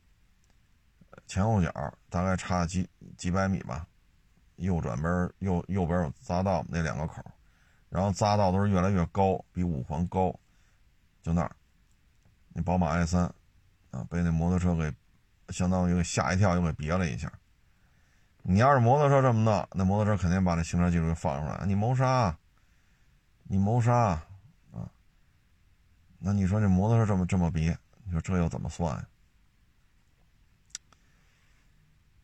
[1.26, 1.70] 前后脚
[2.08, 2.88] 大概差几
[3.18, 3.86] 几百米吧。
[4.56, 7.22] 右转边右右边有匝道那两个口，
[7.90, 10.34] 然后匝道都是越来越高，比五环高。
[11.22, 11.54] 就那儿，
[12.54, 13.24] 那宝马 i 三
[13.90, 14.90] 啊，被那摩托车给
[15.50, 17.30] 相当于给吓一跳，又给别了一下。
[18.40, 22.34] 你要是摩托车这么闹，那摩托车肯定把那行车记录给放出来，你谋杀，
[23.42, 24.18] 你谋杀。
[26.20, 27.72] 那你说这摩托车这么这么比，
[28.04, 29.06] 你说这又怎么算？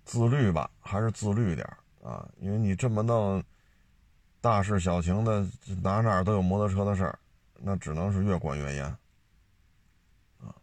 [0.04, 1.64] 自律吧，还是自律点
[2.02, 2.28] 啊？
[2.38, 3.42] 因为你这么弄，
[4.40, 5.46] 大事小情的，
[5.80, 7.18] 哪哪都有摩托车的事儿，
[7.54, 8.85] 那只能是越管越严
[10.40, 10.54] 啊！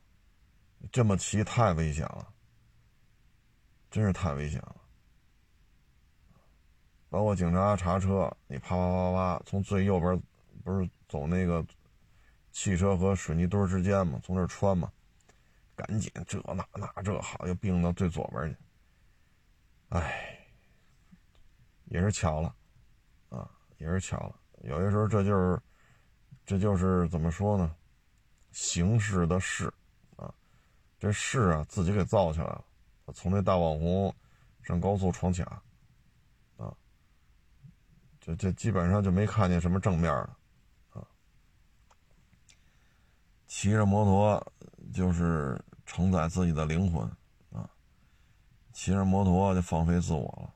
[0.91, 2.28] 这么骑太危险了，
[3.89, 4.76] 真是太危险了。
[7.10, 10.22] 包括警察查车，你啪啪啪啪，从最右边
[10.63, 11.65] 不是走那个。
[12.52, 14.92] 汽车和水泥墩之间嘛，从这穿嘛，
[15.76, 18.58] 赶紧这那那这好，又并到最左边去。
[19.90, 20.40] 哎，
[21.86, 22.56] 也是巧了，
[23.30, 24.36] 啊，也是巧了。
[24.64, 25.62] 有些时候这就是，
[26.46, 27.76] 这就是怎么说呢？
[28.52, 29.72] 形势的势，
[30.18, 30.34] 啊，
[31.00, 32.66] 这势啊自己给造起来了。
[33.14, 34.14] 从那大网红
[34.62, 35.62] 上高速闯卡，
[36.58, 36.74] 啊，
[38.20, 40.38] 这这基本上就没看见什么正面了。
[43.54, 44.42] 骑着摩托
[44.94, 47.04] 就是承载自己的灵魂
[47.52, 47.70] 啊，
[48.72, 50.50] 骑着摩托就放飞自我了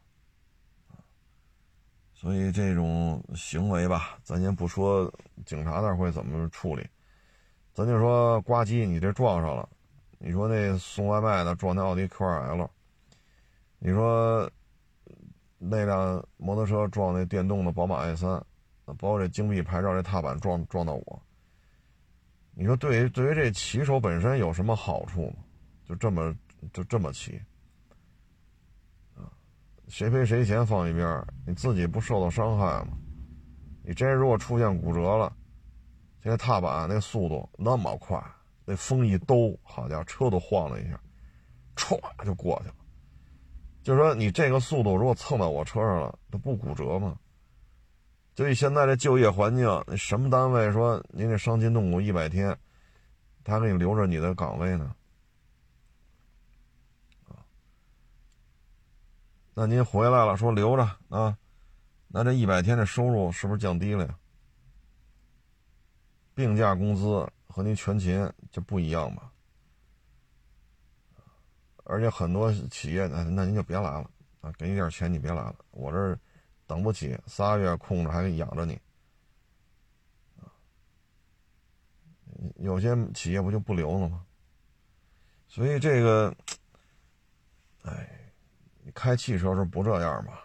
[2.13, 5.13] 所以这种行为吧，咱先不说
[5.45, 6.87] 警察那会怎么处理，
[7.73, 9.67] 咱就说呱唧你这撞上了，
[10.17, 12.69] 你说那送外卖的撞那奥迪 Q2L，
[13.77, 14.49] 你说
[15.57, 18.41] 那辆摩托车撞那电动的宝马 i3，
[18.85, 21.21] 包括这金币牌照这踏板撞撞到我。
[22.57, 25.35] 你说对于对于这骑手本身有什么好处吗？
[25.87, 26.33] 就这么
[26.73, 27.39] 就这么骑，
[29.13, 29.29] 啊，
[29.87, 32.97] 谁赔谁钱放一边你自己不受到伤害吗？
[33.83, 35.31] 你真如果出现骨折了，
[36.23, 38.19] 现在踏板那速度那么快，
[38.65, 40.99] 那风一兜，好家伙，车都晃了一下，
[41.75, 42.75] 歘就过去了。
[43.83, 47.15] 就说你这个速度如果蹭到我车上了，它不骨折吗？
[48.35, 52.55] 就以现在这就业环境，什么单位说您这伤筋动骨一百天，
[53.45, 54.93] 他给你留着你的岗位呢？
[59.53, 61.37] 那您回来了说留着啊，
[62.09, 64.13] 那这一百天的收入是不是降低了呀？
[66.33, 69.31] 病假工资和您全勤就不一样吧？
[71.85, 76.19] 而且很多企业那那您就别来了啊，给你点钱你别来了，我这。
[76.67, 78.79] 等不起，仨月空着还给养着你，
[82.57, 84.25] 有些企业不就不留了吗？
[85.47, 86.35] 所以这个，
[87.83, 88.31] 哎，
[88.81, 90.41] 你开汽车时候不这样吧？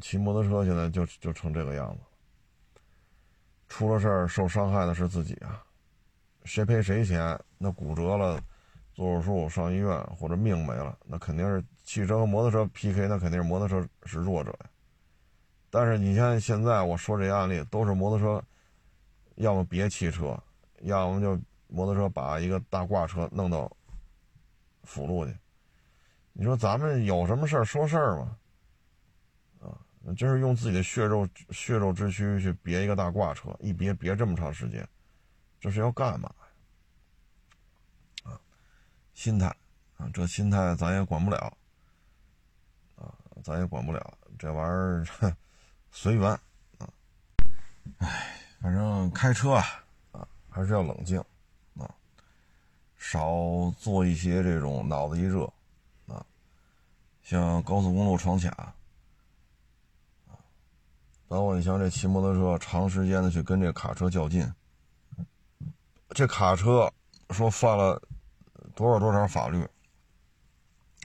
[0.00, 2.80] 骑摩托车现在就就成这个样子，
[3.68, 5.62] 出了事儿受伤害的是自己啊，
[6.44, 7.38] 谁赔谁钱？
[7.58, 8.42] 那骨折了，
[8.94, 11.62] 做手术上医院或者命没了，那肯定是。
[11.92, 14.70] 汽车和摩托车 PK，那肯定是摩托车是弱者呀。
[15.68, 18.42] 但是你像现在我说这案例，都是摩托车，
[19.34, 20.42] 要么别汽车，
[20.84, 21.38] 要么就
[21.68, 23.70] 摩托车把一个大挂车弄到
[24.84, 25.36] 辅路去。
[26.32, 28.38] 你说咱们有什么事儿说事儿吗？
[29.60, 29.76] 啊，
[30.16, 34.88] 真是用自己的血肉血肉之躯去别一个大挂车，一别别这么长时间，
[35.60, 36.32] 这是要干嘛
[38.24, 38.32] 呀？
[38.32, 38.40] 啊，
[39.12, 39.54] 心态
[39.98, 41.54] 啊，这心态咱也管不了，
[43.42, 45.04] 咱也管不了，这玩意儿
[45.90, 46.30] 随缘
[46.78, 46.88] 啊。
[47.98, 49.64] 哎，反正开车啊
[50.12, 51.18] 啊，还是要冷静
[51.76, 51.88] 啊，
[52.96, 53.32] 少
[53.78, 55.44] 做一些这种脑子一热
[56.06, 56.24] 啊，
[57.22, 58.74] 像高速公路闯卡。
[61.28, 64.46] 包括你像这骑摩托车长时间的去跟这卡车较劲，
[66.10, 66.92] 这卡车
[67.30, 68.02] 说犯了
[68.74, 69.66] 多少多少法律，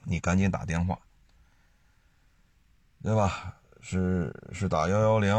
[0.03, 0.99] 你赶紧打电话，
[3.01, 3.55] 对吧？
[3.79, 5.33] 是是打幺幺零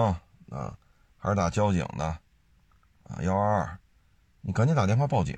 [0.50, 0.78] 啊，
[1.18, 3.18] 还是打交警的啊？
[3.20, 3.78] 幺二二，
[4.40, 5.36] 你赶紧打电话报警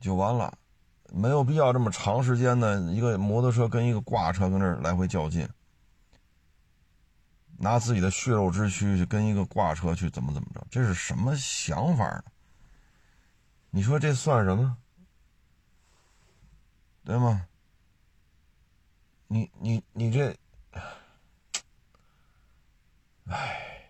[0.00, 0.56] 就完了，
[1.12, 5.48] 没有必要这么长时间的一个摩托车跟一个挂车跟这来回较劲。
[7.56, 10.66] 拿自己的血肉之躯去跟一个挂车去怎么怎么着？
[10.70, 12.24] 这是什么想法呢？
[13.70, 14.76] 你说这算什么？
[17.04, 17.46] 对吗？
[19.28, 20.36] 你你你这，
[23.26, 23.84] 哎，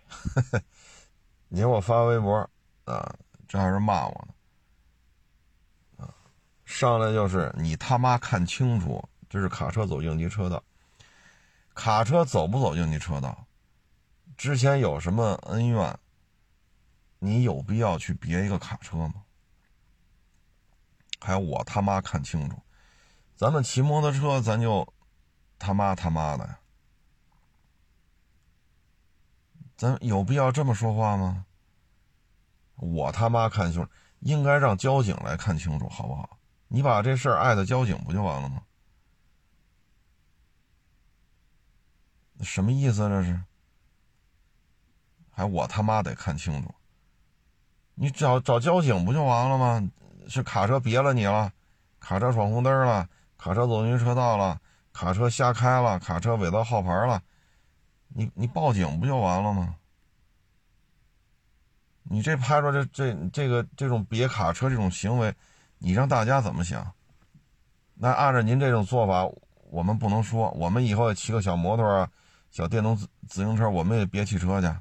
[1.48, 2.38] 你给我发微博
[2.84, 3.14] 啊，
[3.48, 6.04] 这还是骂我呢？
[6.04, 6.14] 啊，
[6.64, 10.62] 上来就是你他妈看清楚，这是卡车走应急车道，
[11.74, 13.46] 卡车走不走应急车道？
[14.36, 15.98] 之前有什么恩怨？
[17.18, 19.24] 你有必要去别一个卡车吗？
[21.20, 22.56] 还有我他妈看清楚，
[23.34, 24.92] 咱们骑摩托车，咱就
[25.58, 26.58] 他妈他妈的呀！
[29.76, 31.44] 咱有必要这么说话吗？
[32.76, 33.88] 我他妈看清楚，
[34.20, 36.38] 应该让交警来看清楚，好不好？
[36.68, 38.62] 你把这事儿碍到交警不就完了吗？
[42.40, 43.08] 什么意思？
[43.08, 43.40] 这是？
[45.30, 46.74] 还我他妈得看清楚，
[47.94, 49.90] 你找找交警不就完了吗？
[50.28, 51.52] 是卡车别了你了，
[52.00, 54.60] 卡车闯红灯了，卡车走应急车道了，
[54.92, 57.22] 卡车瞎开了，卡车伪造号牌了，
[58.16, 59.74] 你你报警不就完了吗？
[62.04, 65.34] 你这拍出这这这个这种别卡车这种行为，
[65.78, 66.92] 你让大家怎么想？
[67.94, 69.28] 那按照您这种做法，
[69.70, 72.08] 我们不能说，我们以后骑个小摩托啊，
[72.50, 74.72] 小电动自自行车，我们也别骑车去。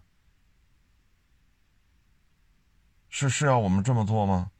[3.09, 4.51] 是是要我们这么做吗？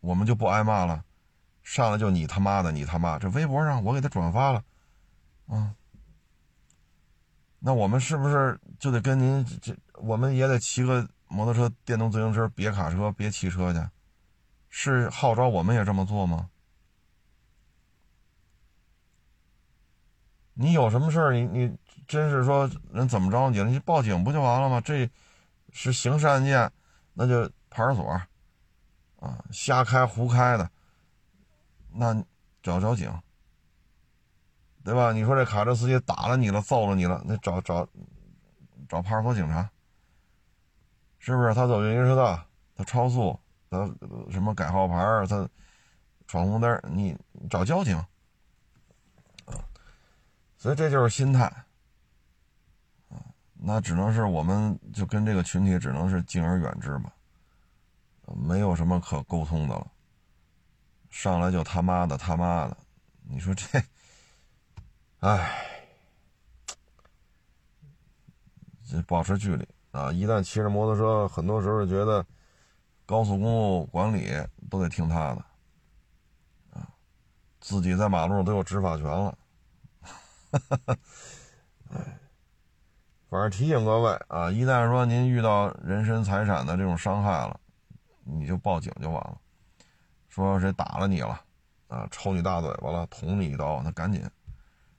[0.00, 1.04] 我们就不挨骂了，
[1.62, 4.64] 上来就你他妈的你他妈，这微博上我给他转发了，
[5.46, 5.74] 啊，
[7.66, 13.80] 那我们是不是就得跟您这，我们也得骑个摩托车、电动自行车，别卡车，别汽车去？
[14.68, 16.50] 是号召我们也这么做吗？
[20.52, 21.74] 你有什么事儿，你你
[22.06, 23.70] 真是说人怎么着你了？
[23.70, 24.82] 你报警不就完了吗？
[24.82, 25.08] 这
[25.72, 26.70] 是刑事案件。
[27.16, 28.04] 那就派出所，
[29.20, 30.68] 啊，瞎开胡开的，
[31.92, 32.12] 那
[32.60, 33.08] 找找警，
[34.84, 35.12] 对吧？
[35.12, 37.88] 你说这卡车司机打了你了，揍了你了，那找找
[38.88, 39.68] 找派出所警察，
[41.18, 41.54] 是不是？
[41.54, 42.44] 他走应急车道，
[42.76, 43.38] 他超速，
[43.70, 43.86] 他
[44.30, 45.48] 什么改号牌他
[46.26, 47.16] 闯红灯，你
[47.48, 47.96] 找交警，
[49.46, 49.56] 啊，
[50.58, 51.50] 所以这就是心态。
[53.66, 57.10] 那只能是我们就跟这个群体只能是敬而远之吧，
[58.36, 59.90] 没有什么可沟通的了。
[61.08, 62.76] 上来就他妈的他妈的，
[63.22, 63.64] 你说这，
[65.24, 65.50] 哎，
[68.86, 70.12] 这保持距离啊！
[70.12, 72.22] 一旦骑着摩托车，很多时候觉得
[73.06, 74.30] 高速公路管理
[74.68, 75.42] 都得听他的，
[76.78, 76.86] 啊，
[77.58, 79.38] 自己在马路上都有执法权了，
[80.02, 80.96] 哈哈哈，
[81.88, 82.20] 哎。
[83.30, 87.58] 反正提醒各位啊，一旦说您遇到人身财产的这种伤害了，
[88.24, 89.40] 你就报警就完了。
[90.28, 91.40] 说谁打了你了，
[91.88, 94.22] 啊，抽你大嘴巴了，捅你一刀，那赶紧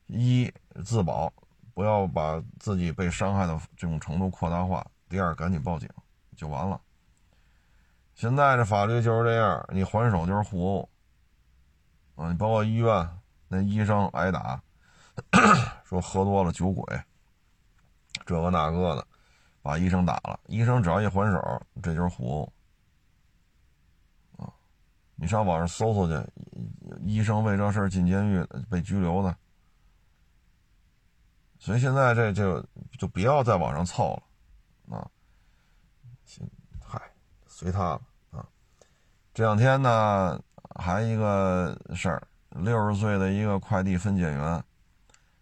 [0.07, 0.51] 一
[0.83, 1.31] 自保，
[1.73, 4.85] 不要把自己被伤害的这种程度扩大化。
[5.09, 5.89] 第二，赶紧报警
[6.35, 6.79] 就完了。
[8.13, 10.89] 现在这法律就是这样，你还手就是互殴。
[12.15, 13.09] 啊，你包括医院
[13.47, 14.61] 那医生挨打，
[15.83, 16.83] 说喝多了酒鬼。
[18.25, 19.05] 这个那个的，
[19.61, 20.39] 把医生打了。
[20.47, 22.51] 医生只要一还手，这就是互
[24.37, 24.53] 殴！
[25.17, 26.25] 你上网上搜搜去，
[27.05, 29.35] 医生为这事进监狱被拘留的。
[31.65, 32.63] 所以现在这就
[32.99, 34.13] 就不要再往上凑
[34.87, 35.09] 了啊！
[36.23, 36.47] 行，
[36.79, 37.01] 嗨，
[37.47, 38.45] 随他了啊！
[39.33, 40.39] 这两天呢，
[40.75, 44.63] 还一个事儿，六十岁的一个快递分拣员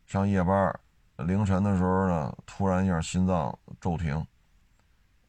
[0.05, 0.74] 上夜班。
[1.17, 4.26] 凌晨的时候呢，突然一下心脏骤停，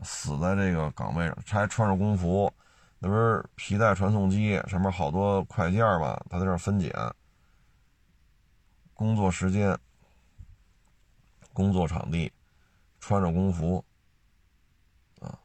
[0.03, 2.55] 死在这个岗位上，还穿着工服，
[3.01, 6.93] 那不是皮带传送机上面好多快件吧，他在这分拣，
[8.95, 9.77] 工作时间、
[11.55, 12.31] 工作场地，
[13.01, 13.83] 穿着工服，
[15.21, 15.39] 啊，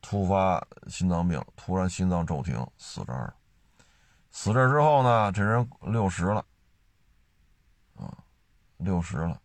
[0.00, 3.34] 突发心脏病，突然心脏骤停，死这儿了。
[4.32, 6.44] 死这之后呢，这人六十了，
[7.94, 8.16] 啊，
[8.78, 9.40] 六十了。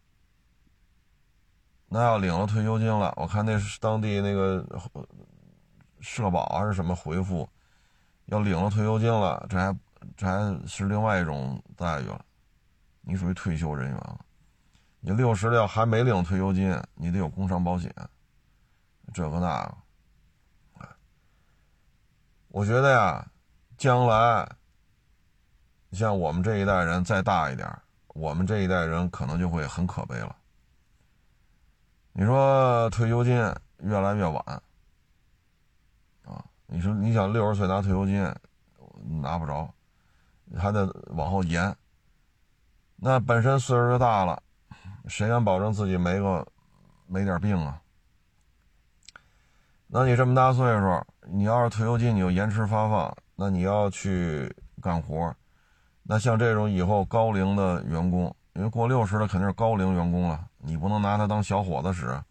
[1.88, 4.66] 那要领了退休金了，我看那是当地那个
[6.00, 7.48] 社保还是什么回复，
[8.26, 9.78] 要领了退休金了，这还
[10.16, 12.26] 这还是另外一种待遇了。
[13.02, 14.26] 你属于退休人员了，
[15.08, 17.94] 你六十了还没领退休金，你得有工伤保险，
[19.14, 19.78] 这个那个。
[22.48, 23.28] 我觉得呀，
[23.78, 24.50] 将来。
[25.92, 27.72] 像我们这一代人再大一点，
[28.16, 30.36] 我们这一代人可能就会很可悲了。
[32.12, 33.36] 你说退休金
[33.78, 34.44] 越来越晚，
[36.24, 38.28] 啊，你说你想六十岁拿退休金
[39.22, 39.72] 拿不着，
[40.58, 41.74] 还得往后延。
[42.96, 44.42] 那本身岁数就大了，
[45.08, 46.48] 谁敢保证自己没个
[47.08, 47.82] 没点病啊？
[49.88, 55.36] 那你这么大岁数，你要是退休金你又延迟发放，那你要去干活。
[56.04, 62.22] 那像这种以后高龄的员工，因为过六十的肯定是高龄员工了，你不能拿他当小伙子使。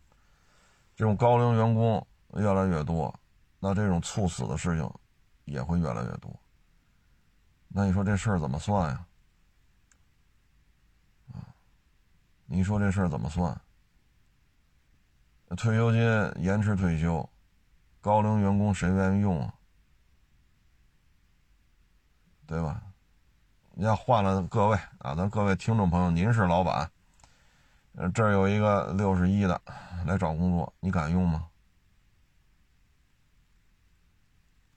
[0.96, 2.04] 这种高龄员工
[2.34, 3.12] 越来越多，
[3.58, 4.88] 那这种猝死的事情
[5.44, 6.30] 也会越来越多。
[7.68, 9.06] 那你说这事儿怎么算呀？
[11.32, 11.50] 啊，
[12.46, 13.58] 你说这事儿怎么算？
[15.56, 16.00] 退休金
[16.42, 17.28] 延迟退休，
[18.00, 19.54] 高龄员工谁愿意用啊？
[22.46, 22.82] 对吧？
[23.72, 26.90] 你要换了各位啊，咱各位听众朋友，您是老板，
[28.12, 29.60] 这儿有一个六十一的
[30.04, 31.48] 来找工作，你敢用吗？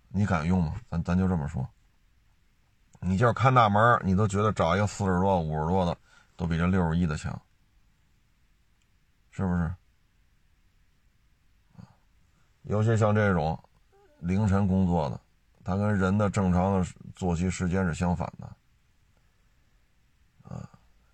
[0.09, 0.75] 你敢用吗？
[0.89, 1.67] 咱咱就这么说，
[2.99, 5.95] 你就是看大门，你都觉得找一个四十多、五十多的
[6.35, 7.39] 都比这六十一的强，
[9.37, 9.71] 是不是？
[12.63, 13.57] 尤其像这种
[14.17, 15.21] 凌晨工作的，
[15.63, 18.49] 他跟人的正常的作息时间是相反的。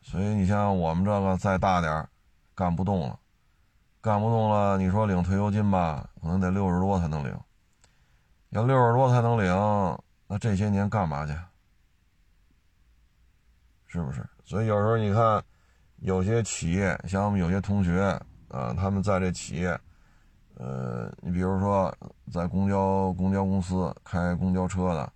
[0.01, 2.07] 所以你像我们这个再大点
[2.55, 3.19] 干不动了，
[3.99, 7.37] 干不动了，你说领退休金吧，可能得六十多才能领。
[8.51, 9.51] 要六十多才能领，
[10.27, 11.33] 那这些年干嘛去？
[13.87, 14.25] 是不是？
[14.45, 15.43] 所以有时候你看，
[16.03, 18.01] 有些企业，像我们有些同学，
[18.49, 19.79] 啊，他们在这企业，
[20.55, 21.93] 呃，你比如说
[22.31, 25.11] 在公交公交公司开公交车的，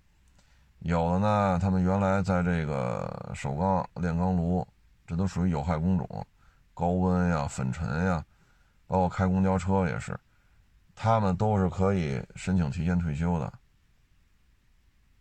[0.80, 4.66] 有的呢，他们原来在这个首钢炼钢炉。
[5.06, 6.26] 这都属于有害工种，
[6.74, 8.22] 高温呀、粉尘呀，
[8.86, 10.14] 包括开公交车也是，
[10.94, 13.50] 他们都是可以申请提前退休的，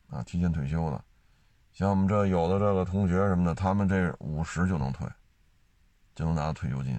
[0.10, 1.02] 啊，提前退休的。
[1.72, 5.08] 像我们这有的这个同学什么的，他们这五十就能退，
[6.18, 6.96] 就能拿到退休金。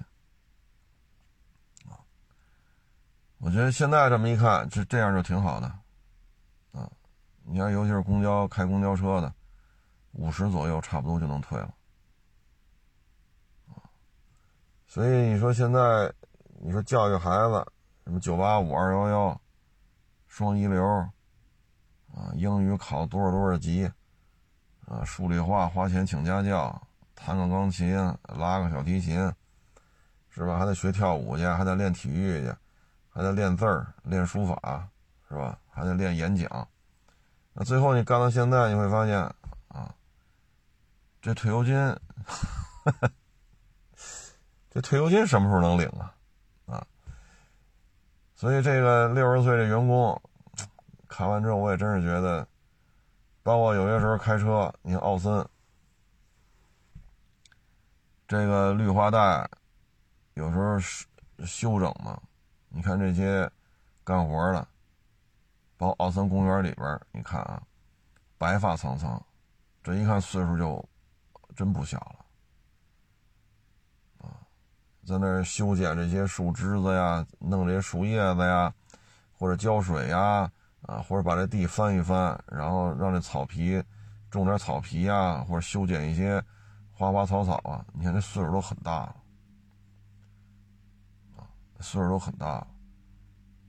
[1.89, 1.99] 啊，
[3.39, 5.67] 我觉得现在这么一看，这这样就挺好的，
[6.71, 6.89] 啊，
[7.43, 9.33] 你看，尤其是公交开公交车的，
[10.13, 11.73] 五十左右差不多就能退了。
[14.87, 16.13] 所以你说现在，
[16.61, 17.73] 你说教育孩子，
[18.05, 19.41] 什么九八五二幺幺，
[20.29, 20.81] 双一流，
[22.15, 23.91] 啊，英语考多少多少级，
[24.87, 26.87] 啊，数理化花钱请家教，
[27.25, 27.95] 弹个钢琴，
[28.37, 29.31] 拉个小提琴，
[30.29, 30.57] 是吧？
[30.57, 32.53] 还得学跳舞去，还得练体育去，
[33.09, 34.87] 还得练字儿、练书法，
[35.27, 35.59] 是吧？
[35.69, 36.67] 还得练演讲。
[37.53, 39.17] 那最后你干到现在，你会发现，
[39.67, 39.93] 啊，
[41.21, 41.75] 这退休金。
[44.71, 46.13] 这退休金什么时候能领啊？
[46.67, 46.85] 啊，
[48.35, 50.21] 所以这个六十岁的员工
[51.07, 52.47] 看完之后，我也真是觉得，
[53.43, 55.45] 包括有些时候开车，你看奥森
[58.29, 59.49] 这个绿化带，
[60.35, 60.77] 有时候
[61.47, 62.21] 修整嘛，
[62.67, 63.49] 你看这些
[64.03, 64.67] 干活的，
[65.77, 67.59] 包括奥森公园里边，你看啊，
[68.37, 69.19] 白发苍苍，
[69.81, 70.87] 这一看岁数就
[71.55, 72.25] 真不小了
[74.19, 74.45] 啊。
[75.07, 78.71] 在那儿修剪这些树枝子呀，弄这些树叶子呀，
[79.33, 80.47] 或者浇水呀，
[80.83, 83.83] 啊，或者把这地翻一翻，然后让这草皮
[84.29, 86.39] 种点草皮呀，或者修剪一些
[86.99, 87.85] 花花草草啊。
[87.93, 89.15] 你看这岁数都很大了，
[91.37, 91.47] 啊，
[91.79, 92.67] 岁数都很大了。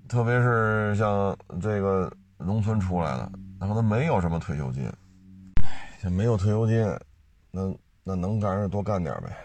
[0.08, 4.84] 特别是像这个农村出来的，那可能没有什么退休金，
[6.02, 6.84] 唉，没有退休金，
[7.52, 7.72] 那
[8.02, 9.36] 那能干就多干点呗。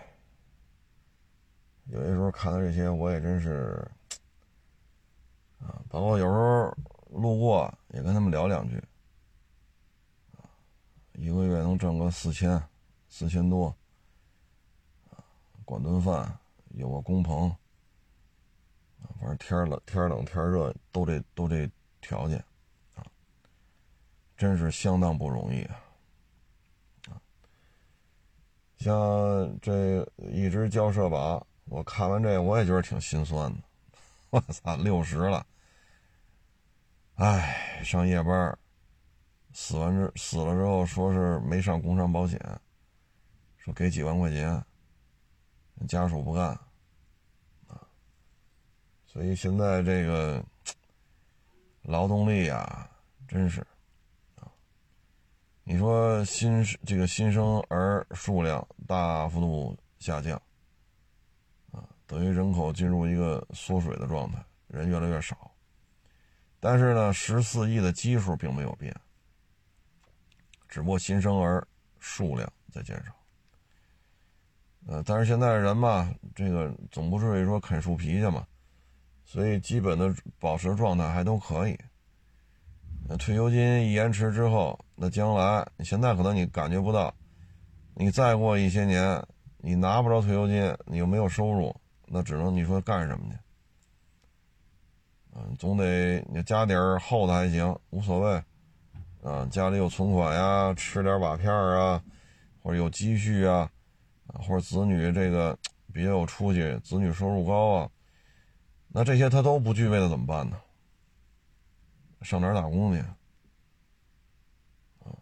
[1.91, 3.87] 有些时候看到这些，我也真是
[5.59, 6.75] 啊，包括有时候
[7.11, 8.83] 路过也跟他们聊两句，
[11.13, 12.59] 一个月能挣个四千、
[13.17, 13.73] 四千多，
[15.63, 16.37] 管顿饭，
[16.71, 17.49] 有个工棚，
[19.21, 22.37] 反正天冷天冷天热都这都这条件
[22.93, 23.07] 啊，
[24.35, 25.79] 真是相当不容易啊。
[28.79, 33.59] 像这一直交社保，我看完这我也觉得挺心酸的。
[34.29, 35.47] 我操，六十了，
[37.15, 38.59] 哎，上夜班，
[39.53, 42.37] 死完之死了之后说是没上工伤保险，
[43.65, 44.63] 说给几万块钱，
[45.87, 46.49] 家属不干，
[47.67, 47.81] 啊，
[49.07, 50.45] 所以现在这个
[51.81, 52.87] 劳动力啊，
[53.27, 53.65] 真是。
[55.63, 60.39] 你说新这个新生儿数量大幅度下降，
[61.71, 65.49] 啊，等于人口进入一个缩水的状态，人越来越少。
[66.59, 68.95] 但是呢，十四亿的基数并没有变，
[70.69, 73.11] 只不过新生儿数量在减少。
[74.87, 78.45] 呃，但是现在人嘛，这个总不至于说啃树皮去嘛，
[79.23, 81.77] 所以基本的保持状态还都可以。
[83.07, 87.13] 那退休金一延迟之后，那将来你现在可能你感觉不到，
[87.95, 89.21] 你再过一些年，
[89.57, 91.75] 你拿不着退休金，你又没有收入，
[92.07, 93.37] 那只能你说干什么去？
[95.35, 98.43] 嗯，总得你家底儿厚的还行，无所谓，
[99.23, 102.01] 嗯，家里有存款呀，吃点瓦片啊，
[102.63, 103.69] 或者有积蓄啊，
[104.33, 105.57] 或者子女这个
[105.93, 107.91] 比较有出息，子女收入高啊，
[108.89, 110.59] 那这些他都不具备的怎么办呢？
[112.21, 112.99] 上哪儿打工去？
[115.03, 115.13] 啊，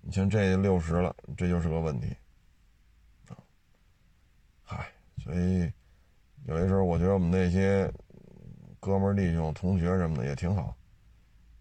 [0.00, 2.08] 你像这六十了，这就是个问题。
[3.28, 3.36] 啊，
[4.64, 5.70] 嗨，所以
[6.46, 7.92] 有些时候我觉得我们那些
[8.80, 10.74] 哥们、弟兄、同学什么的也挺好，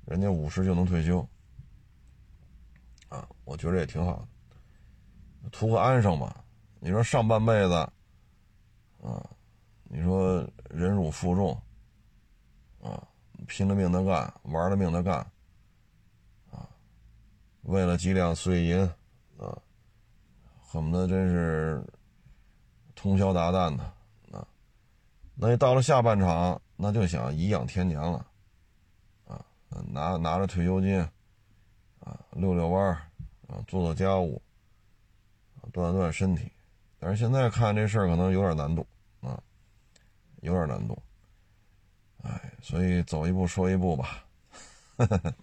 [0.06, 1.28] 人家五十就能退休，
[3.10, 4.26] 啊，我觉得也挺好
[5.44, 6.46] 的，图个安生吧。
[6.80, 7.74] 你说上半辈子，
[9.02, 9.30] 啊，
[9.84, 11.62] 你说忍辱负重，
[12.82, 13.06] 啊。
[13.48, 15.16] 拼了命的干，玩了命的干，
[16.52, 16.68] 啊，
[17.62, 18.78] 为了几两碎银，
[19.38, 19.58] 啊，
[20.60, 21.82] 恨不得真是
[22.96, 23.84] 通宵达旦的，
[24.38, 24.46] 啊，
[25.36, 28.28] 那你到了下半场，那就想颐养天年了，
[29.26, 29.44] 啊，
[29.88, 31.00] 拿拿着退休金，
[32.02, 32.94] 啊，遛遛弯
[33.48, 34.40] 啊，做做家务，
[35.72, 36.52] 锻炼锻炼身体，
[37.00, 38.86] 但是现在看这事儿可能有点难度，
[39.22, 39.42] 啊，
[40.42, 41.02] 有点难度。
[42.22, 44.26] 哎，所以走一步说一步吧，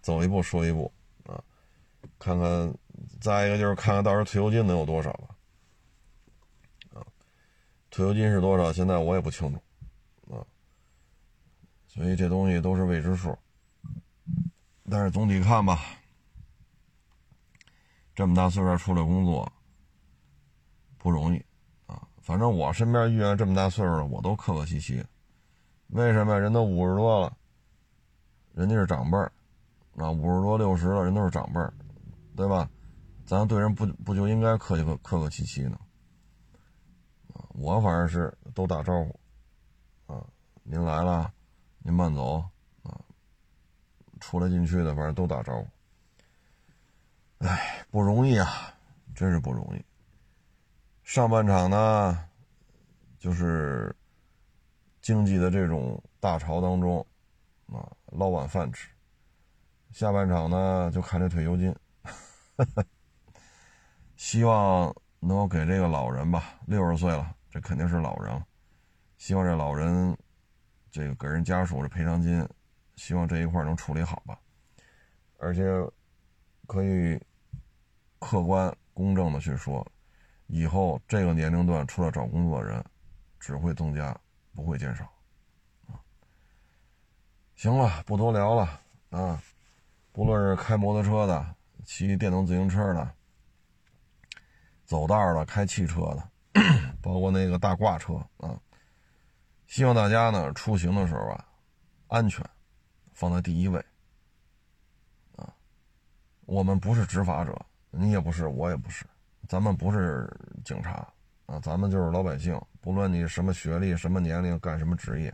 [0.00, 0.90] 走一步说一步
[1.26, 1.36] 啊，
[2.18, 2.74] 看看，
[3.20, 5.36] 再一个就是看看到时候退休金能有多少吧，
[6.94, 7.04] 啊，
[7.90, 8.72] 退休金是多少？
[8.72, 10.40] 现在我也不清楚，啊，
[11.86, 13.38] 所以这东西都是未知数，
[14.88, 15.84] 但是总体看吧，
[18.14, 19.52] 这么大岁数出来工作
[21.06, 21.38] 不容易
[21.86, 25.00] 啊，反正我身边遇见这么大岁数的，我都客客气气。
[25.90, 27.32] 为什么人都五十多了，
[28.52, 29.30] 人家是长辈儿，
[29.98, 31.72] 啊，五十多六十了，人都是长辈儿，
[32.34, 32.68] 对吧？
[33.24, 35.78] 咱对人不不就应该客气客客客气气呢？
[37.32, 40.26] 啊，我反正是都打招呼，啊，
[40.64, 41.32] 您来了，
[41.84, 42.38] 您慢走，
[42.82, 42.98] 啊，
[44.18, 47.46] 出来进去的反正都打招呼。
[47.46, 48.74] 哎，不容易啊，
[49.14, 49.84] 真是不容易。
[51.06, 52.28] 上半场呢，
[53.16, 53.94] 就是。
[55.00, 56.98] 经济的这种大潮当中，
[57.66, 58.90] 啊，捞碗饭吃。
[59.92, 61.72] 下半场呢，就看这退休金，
[64.16, 68.44] 希望能够给这个老人吧，六十岁了，这肯定是老人了。
[69.16, 70.18] 希望这老人，
[70.90, 72.44] 这个给人家属的赔偿金，
[72.96, 74.36] 希望这一块能处理好吧。
[75.38, 75.62] 而且，
[76.66, 77.16] 可以
[78.18, 79.86] 客观公正的去说，
[80.46, 82.84] 以后这个年龄段出来找工作的人，
[83.38, 84.18] 只会增加。
[84.54, 85.06] 不会减少，
[87.56, 88.80] 行了，不多聊了
[89.10, 89.38] 啊。
[90.12, 93.14] 不论是开摩托车的、骑电动自行车的、
[94.86, 96.30] 走道的、开汽车的，
[97.02, 98.58] 包括那个大挂车啊，
[99.66, 101.46] 希望大家呢出行的时候啊，
[102.06, 102.42] 安全
[103.12, 103.78] 放在第一位
[105.36, 105.52] 啊。
[106.46, 107.54] 我们不是执法者，
[107.90, 109.04] 你也不是，我也不是，
[109.48, 110.28] 咱们不是
[110.64, 111.06] 警察。
[111.46, 115.32] 啊，咱们就是老百姓，不论你什么学历、什么年龄、干什么职业，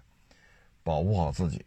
[0.83, 1.65] 保护好自己。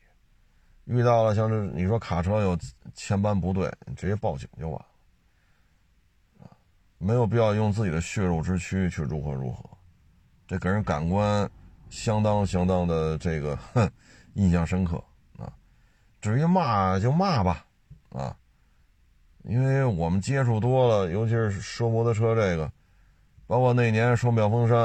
[0.83, 2.55] 遇到了像这你说卡车有
[2.93, 6.45] 千般不对，你直接报警就完了。
[6.45, 6.53] 啊，
[6.99, 9.67] 没有必要用自己的血肉之躯去如何如何。
[10.45, 11.49] 这给人感官
[11.89, 13.89] 相当相当的这个哼
[14.35, 15.03] 印象深刻
[15.39, 15.51] 啊。
[16.21, 17.65] 至于骂就骂吧
[18.11, 18.37] 啊，
[19.47, 22.71] 因为我们接触多了，尤其是说摩托车这个，
[23.45, 24.77] 包括那年说妙峰山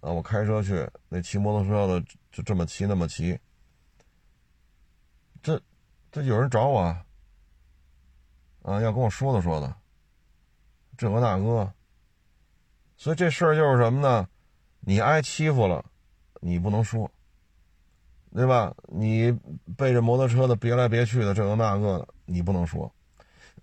[0.00, 3.38] 啊，我开车去，那骑摩托车的就这么骑那么骑，
[5.42, 5.60] 这
[6.10, 6.80] 这有人找我
[8.62, 9.74] 啊，要跟我说的说的，
[10.98, 11.72] 这个那个，
[12.96, 14.28] 所以这事儿就是什么呢？
[14.80, 15.82] 你挨欺负了，
[16.40, 17.10] 你不能说，
[18.34, 18.74] 对吧？
[18.88, 19.32] 你
[19.76, 22.92] 背着摩托车的别来别去的这个那个的，你不能说，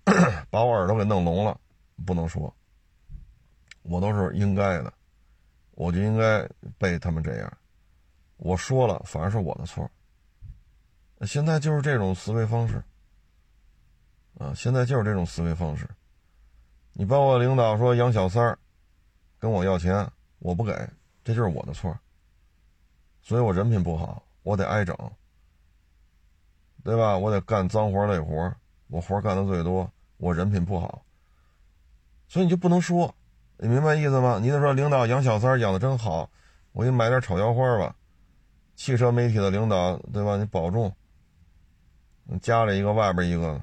[0.50, 1.58] 把我耳朵给弄聋了，
[2.04, 2.54] 不能说。
[3.82, 4.92] 我都是应该的，
[5.72, 6.48] 我就应该
[6.78, 7.52] 被他们这样。
[8.36, 9.90] 我说了，反而是我的错。
[11.26, 12.82] 现在就是这种思维方式，
[14.38, 15.88] 啊，现在就是这种思维方式。
[16.92, 18.58] 你包括领导说养小三儿
[19.38, 20.72] 跟我要钱，我不给。
[21.22, 21.96] 这就是我的错，
[23.20, 24.96] 所以我人品不好，我得挨整，
[26.82, 27.16] 对吧？
[27.16, 28.52] 我得干脏活累活，
[28.90, 31.02] 我活干的最多，我人品不好，
[32.28, 33.14] 所以你就不能说，
[33.56, 34.38] 你明白意思吗？
[34.42, 36.28] 你得说领导养小三养的真好，
[36.72, 37.94] 我给你买点炒腰花吧。
[38.74, 40.36] 汽车媒体的领导，对吧？
[40.36, 40.92] 你保重，
[42.40, 43.62] 家里一个，外边一个，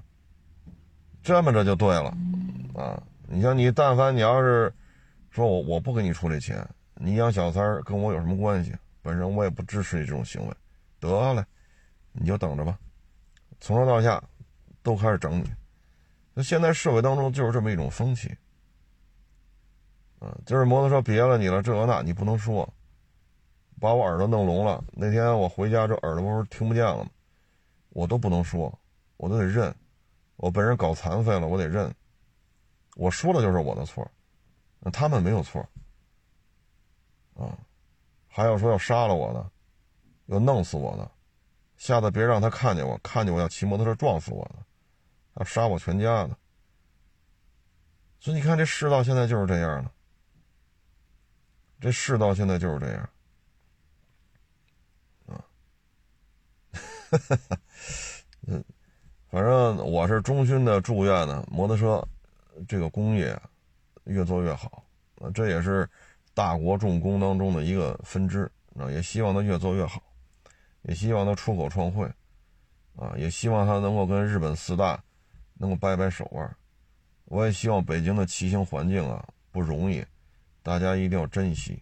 [1.23, 2.15] 这么着就对了，
[2.75, 3.01] 啊！
[3.27, 4.71] 你像你，但凡你要是
[5.31, 6.65] 说我我不给你出这钱。
[6.99, 8.73] 你养小三跟我有什么关系？
[9.01, 10.53] 本身我也不支持你这种行为。
[10.99, 11.45] 得了，
[12.11, 12.77] 你就等着吧，
[13.59, 14.23] 从上到下
[14.87, 15.51] 都开始整你。
[16.33, 18.33] 那现在社会当中就是这么一种风气。
[20.19, 22.67] 啊，就是摩托车别了你了，这个那你不能说，
[23.81, 24.81] 把我耳朵弄聋了。
[24.93, 27.09] 那天我回家这耳朵不是听不见了吗？
[27.89, 28.73] 我都不能说，
[29.17, 29.75] 我都得认。
[30.37, 31.93] 我被人搞残废了，我得认。
[32.95, 34.09] 我说的就是我的错，
[34.79, 35.61] 那他们没有错。
[37.35, 37.57] 啊，
[38.27, 39.51] 还有说要杀了我的，
[40.27, 41.11] 要弄死我的，
[41.75, 44.55] 下次别让他看见我，看见我要骑摩托车撞死我的，
[45.37, 46.37] 要杀我全家的。
[48.19, 49.91] 所以你看，这世道现在就是这样的，
[51.79, 53.09] 这世道现在就是这样，
[55.27, 55.45] 啊，
[58.47, 58.63] 嗯，
[59.29, 62.05] 反正我是衷心的祝愿呢，摩托车
[62.67, 63.39] 这个工业
[64.03, 64.83] 越做越好，
[65.21, 65.89] 啊，这也是。
[66.33, 70.03] 大国重工当中的一个分支啊，也希望它越做越好，
[70.83, 72.05] 也希望它出口创汇，
[72.95, 75.03] 啊，也希望它能够跟日本四大
[75.57, 76.55] 能够掰掰手腕。
[77.25, 80.05] 我也希望北京的骑行环境啊不容易，
[80.63, 81.81] 大家一定要珍惜，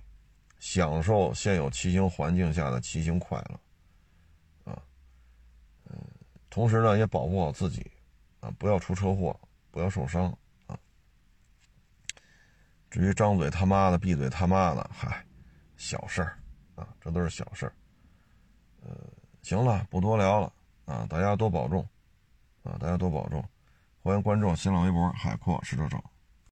[0.59, 4.81] 享受现有骑行环境下的骑行快乐，啊，
[5.89, 5.95] 嗯，
[6.49, 7.91] 同时呢也保护好自己，
[8.39, 10.79] 啊，不要出车祸，不要受伤啊。
[12.89, 15.23] 至于张嘴他妈的闭嘴他妈的，嗨，
[15.77, 16.39] 小事儿
[16.73, 17.73] 啊，这都是小事儿。
[18.81, 18.95] 呃，
[19.43, 20.51] 行了，不多聊了
[20.85, 21.87] 啊，大家多保重
[22.63, 23.43] 啊，大家多保重。
[24.05, 25.97] 欢迎关注新浪微博海阔试车手。